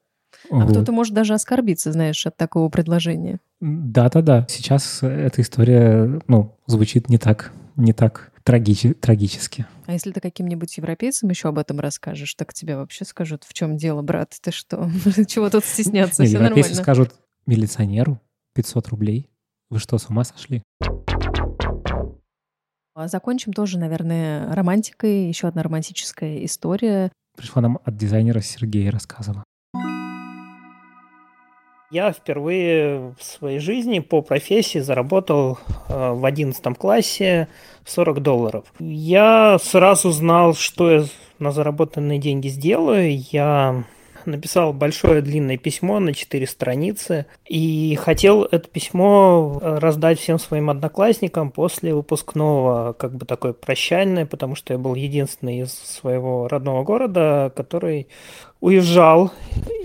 А 0.50 0.56
вот. 0.56 0.70
кто-то 0.70 0.92
может 0.92 1.14
даже 1.14 1.34
оскорбиться, 1.34 1.92
знаешь, 1.92 2.26
от 2.26 2.36
такого 2.36 2.68
предложения. 2.68 3.40
Да-да-да. 3.60 4.46
Сейчас 4.48 5.02
эта 5.02 5.42
история, 5.42 6.20
ну, 6.26 6.56
звучит 6.66 7.08
не 7.08 7.18
так, 7.18 7.52
не 7.76 7.92
так 7.92 8.30
трагичи, 8.44 8.92
трагически. 8.94 9.66
А 9.86 9.92
если 9.92 10.12
ты 10.12 10.20
каким-нибудь 10.20 10.76
европейцам 10.76 11.30
еще 11.30 11.48
об 11.48 11.58
этом 11.58 11.80
расскажешь, 11.80 12.34
так 12.34 12.54
тебе 12.54 12.76
вообще 12.76 13.04
скажут, 13.04 13.44
в 13.44 13.52
чем 13.52 13.76
дело, 13.76 14.02
брат, 14.02 14.36
ты 14.40 14.52
что? 14.52 14.88
Чего 15.26 15.50
тут 15.50 15.64
стесняться? 15.64 16.22
Нет, 16.22 16.32
европейцы 16.32 16.70
нормально. 16.70 16.82
скажут 16.82 17.14
милиционеру 17.46 18.20
500 18.54 18.88
рублей. 18.88 19.30
Вы 19.70 19.78
что, 19.78 19.98
с 19.98 20.08
ума 20.08 20.24
сошли? 20.24 20.62
А 22.94 23.08
закончим 23.08 23.52
тоже, 23.52 23.78
наверное, 23.78 24.54
романтикой. 24.54 25.26
Еще 25.26 25.48
одна 25.48 25.64
романтическая 25.64 26.44
история. 26.44 27.10
Пришла 27.36 27.60
нам 27.60 27.80
от 27.84 27.96
дизайнера 27.96 28.40
Сергея 28.40 28.92
рассказывала. 28.92 29.42
Я 31.94 32.10
впервые 32.10 33.14
в 33.16 33.22
своей 33.22 33.60
жизни 33.60 34.00
по 34.00 34.20
профессии 34.20 34.80
заработал 34.80 35.60
э, 35.88 36.10
в 36.10 36.24
11 36.24 36.76
классе 36.76 37.46
40 37.84 38.20
долларов. 38.20 38.64
Я 38.80 39.58
сразу 39.62 40.10
знал, 40.10 40.54
что 40.54 40.90
я 40.90 41.04
на 41.38 41.52
заработанные 41.52 42.18
деньги 42.18 42.48
сделаю. 42.48 43.16
Я 43.30 43.84
написал 44.26 44.72
большое 44.72 45.22
длинное 45.22 45.56
письмо 45.56 46.00
на 46.00 46.14
4 46.14 46.46
страницы 46.48 47.26
и 47.46 47.96
хотел 48.00 48.42
это 48.42 48.68
письмо 48.68 49.60
э, 49.62 49.78
раздать 49.78 50.18
всем 50.18 50.40
своим 50.40 50.70
одноклассникам 50.70 51.52
после 51.52 51.94
выпускного, 51.94 52.94
как 52.94 53.14
бы 53.14 53.24
такое 53.24 53.52
прощальное, 53.52 54.26
потому 54.26 54.56
что 54.56 54.72
я 54.72 54.80
был 54.80 54.96
единственный 54.96 55.60
из 55.60 55.72
своего 55.72 56.48
родного 56.48 56.82
города, 56.82 57.52
который 57.54 58.08
уезжал 58.64 59.30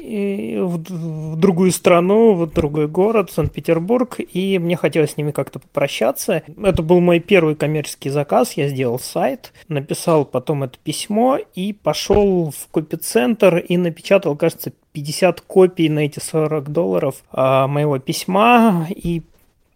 в, 0.01 1.35
другую 1.35 1.71
страну, 1.71 2.33
в 2.33 2.51
другой 2.51 2.87
город, 2.87 3.29
Санкт-Петербург, 3.29 4.15
и 4.19 4.57
мне 4.57 4.77
хотелось 4.77 5.11
с 5.11 5.17
ними 5.17 5.31
как-то 5.31 5.59
попрощаться. 5.59 6.43
Это 6.63 6.81
был 6.81 7.01
мой 7.01 7.19
первый 7.19 7.55
коммерческий 7.55 8.09
заказ, 8.09 8.53
я 8.53 8.69
сделал 8.69 8.97
сайт, 8.97 9.51
написал 9.67 10.23
потом 10.23 10.63
это 10.63 10.77
письмо 10.81 11.37
и 11.55 11.73
пошел 11.73 12.51
в 12.51 12.71
копицентр 12.71 13.57
и 13.57 13.75
напечатал, 13.75 14.37
кажется, 14.37 14.71
50 14.93 15.41
копий 15.41 15.89
на 15.89 15.99
эти 15.99 16.19
40 16.19 16.71
долларов 16.71 17.23
а, 17.31 17.67
моего 17.67 17.99
письма 17.99 18.87
и 18.89 19.23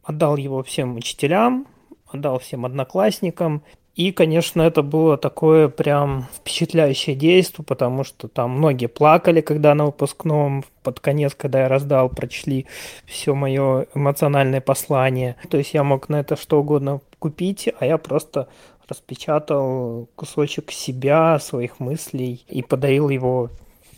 отдал 0.04 0.38
его 0.38 0.64
всем 0.64 0.96
учителям, 0.96 1.68
отдал 2.08 2.40
всем 2.40 2.66
одноклассникам. 2.66 3.64
И, 3.96 4.12
конечно, 4.12 4.64
это 4.64 4.82
было 4.82 5.18
такое 5.18 5.68
прям 5.68 6.28
впечатляющее 6.34 7.16
действие, 7.16 7.64
потому 7.64 8.04
что 8.04 8.28
там 8.28 8.52
многие 8.52 8.88
плакали, 8.88 9.42
когда 9.42 9.76
на 9.76 9.86
выпускном 9.86 10.64
под 10.82 11.00
конец, 11.00 11.36
когда 11.36 11.62
я 11.62 11.68
раздал, 11.68 12.10
прочли 12.10 12.66
все 13.06 13.36
мое 13.36 13.86
эмоциональное 13.94 14.62
послание. 14.62 15.36
То 15.50 15.58
есть 15.58 15.76
я 15.76 15.84
мог 15.84 16.10
на 16.10 16.20
это 16.20 16.36
что 16.36 16.60
угодно 16.60 17.02
купить, 17.20 17.70
а 17.80 17.86
я 17.86 18.00
просто 18.00 18.48
распечатал 18.88 20.10
кусочек 20.16 20.72
себя, 20.72 21.38
своих 21.40 21.80
мыслей 21.80 22.44
и 22.50 22.64
подарил 22.64 23.10
его 23.10 23.52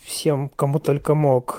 всем, 0.04 0.50
кому 0.56 0.78
только 0.78 1.14
мог. 1.14 1.58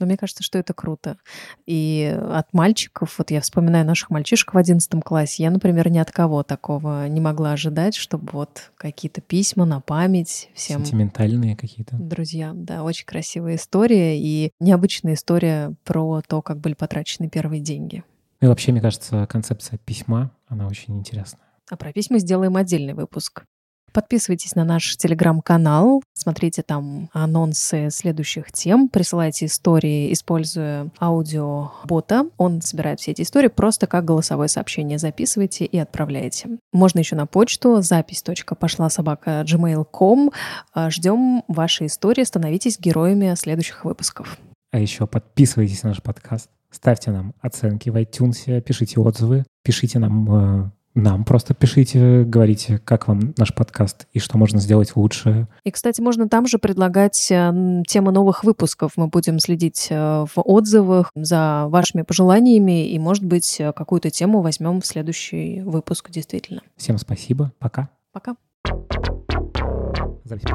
Но 0.00 0.06
мне 0.06 0.16
кажется, 0.16 0.42
что 0.42 0.58
это 0.58 0.74
круто. 0.74 1.18
И 1.66 2.18
от 2.30 2.52
мальчиков, 2.52 3.18
вот 3.18 3.30
я 3.30 3.40
вспоминаю 3.40 3.86
наших 3.86 4.10
мальчишек 4.10 4.54
в 4.54 4.58
одиннадцатом 4.58 5.02
классе, 5.02 5.42
я, 5.42 5.50
например, 5.50 5.90
ни 5.90 5.98
от 5.98 6.10
кого 6.10 6.42
такого 6.42 7.06
не 7.08 7.20
могла 7.20 7.52
ожидать, 7.52 7.94
чтобы 7.94 8.28
вот 8.32 8.72
какие-то 8.76 9.20
письма 9.20 9.64
на 9.64 9.80
память 9.80 10.50
всем. 10.54 10.84
Сентиментальные 10.84 11.56
какие-то. 11.56 11.96
Друзьям, 11.96 12.64
да, 12.64 12.82
очень 12.82 13.06
красивая 13.06 13.56
история 13.56 14.18
и 14.18 14.50
необычная 14.60 15.14
история 15.14 15.74
про 15.84 16.22
то, 16.26 16.42
как 16.42 16.58
были 16.58 16.74
потрачены 16.74 17.28
первые 17.28 17.60
деньги. 17.60 18.02
И 18.40 18.46
вообще, 18.46 18.72
мне 18.72 18.80
кажется, 18.80 19.26
концепция 19.26 19.78
письма, 19.78 20.32
она 20.48 20.66
очень 20.66 20.98
интересная. 20.98 21.46
А 21.70 21.76
про 21.76 21.92
письма 21.92 22.18
сделаем 22.18 22.56
отдельный 22.56 22.92
выпуск. 22.92 23.44
Подписывайтесь 23.92 24.54
на 24.54 24.64
наш 24.64 24.96
телеграм-канал, 24.96 26.02
смотрите 26.14 26.62
там 26.62 27.10
анонсы 27.12 27.88
следующих 27.90 28.50
тем, 28.50 28.88
присылайте 28.88 29.46
истории, 29.46 30.12
используя 30.12 30.90
аудиобота. 31.00 32.26
Он 32.38 32.62
собирает 32.62 33.00
все 33.00 33.10
эти 33.10 33.22
истории 33.22 33.48
просто 33.48 33.86
как 33.86 34.04
голосовое 34.04 34.48
сообщение. 34.48 34.98
Записывайте 34.98 35.64
и 35.64 35.78
отправляйте. 35.78 36.58
Можно 36.72 37.00
еще 37.00 37.16
на 37.16 37.26
почту 37.26 37.82
запись.пошла 37.82 38.88
собака. 38.88 39.44
Ждем 39.46 41.44
ваши 41.48 41.86
истории, 41.86 42.24
становитесь 42.24 42.78
героями 42.78 43.34
следующих 43.34 43.84
выпусков. 43.84 44.38
А 44.70 44.78
еще 44.78 45.06
подписывайтесь 45.06 45.82
на 45.82 45.90
наш 45.90 46.02
подкаст, 46.02 46.48
ставьте 46.70 47.10
нам 47.10 47.34
оценки 47.40 47.90
в 47.90 47.96
iTunes, 47.96 48.60
пишите 48.62 49.00
отзывы, 49.00 49.44
пишите 49.62 49.98
нам 49.98 50.64
э, 50.64 50.70
нам 50.94 51.24
просто 51.24 51.54
пишите, 51.54 52.24
говорите, 52.24 52.78
как 52.78 53.08
вам 53.08 53.34
наш 53.36 53.54
подкаст 53.54 54.06
и 54.12 54.18
что 54.18 54.36
можно 54.36 54.60
сделать 54.60 54.94
лучше. 54.94 55.48
И, 55.64 55.70
кстати, 55.70 56.00
можно 56.00 56.28
там 56.28 56.46
же 56.46 56.58
предлагать 56.58 57.28
э, 57.30 57.82
темы 57.86 58.12
новых 58.12 58.44
выпусков. 58.44 58.92
Мы 58.96 59.06
будем 59.08 59.38
следить 59.38 59.88
э, 59.90 59.96
в 59.96 60.32
отзывах 60.36 61.10
за 61.14 61.66
вашими 61.68 62.02
пожеланиями 62.02 62.88
и, 62.88 62.98
может 62.98 63.24
быть, 63.24 63.58
э, 63.58 63.72
какую-то 63.72 64.10
тему 64.10 64.42
возьмем 64.42 64.80
в 64.80 64.86
следующий 64.86 65.62
выпуск, 65.62 66.10
действительно. 66.10 66.60
Всем 66.76 66.98
спасибо. 66.98 67.52
Пока. 67.58 67.88
Пока. 68.12 68.36
Запись. 70.24 70.48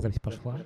Запись 0.00 0.20
пошла. 0.20 0.56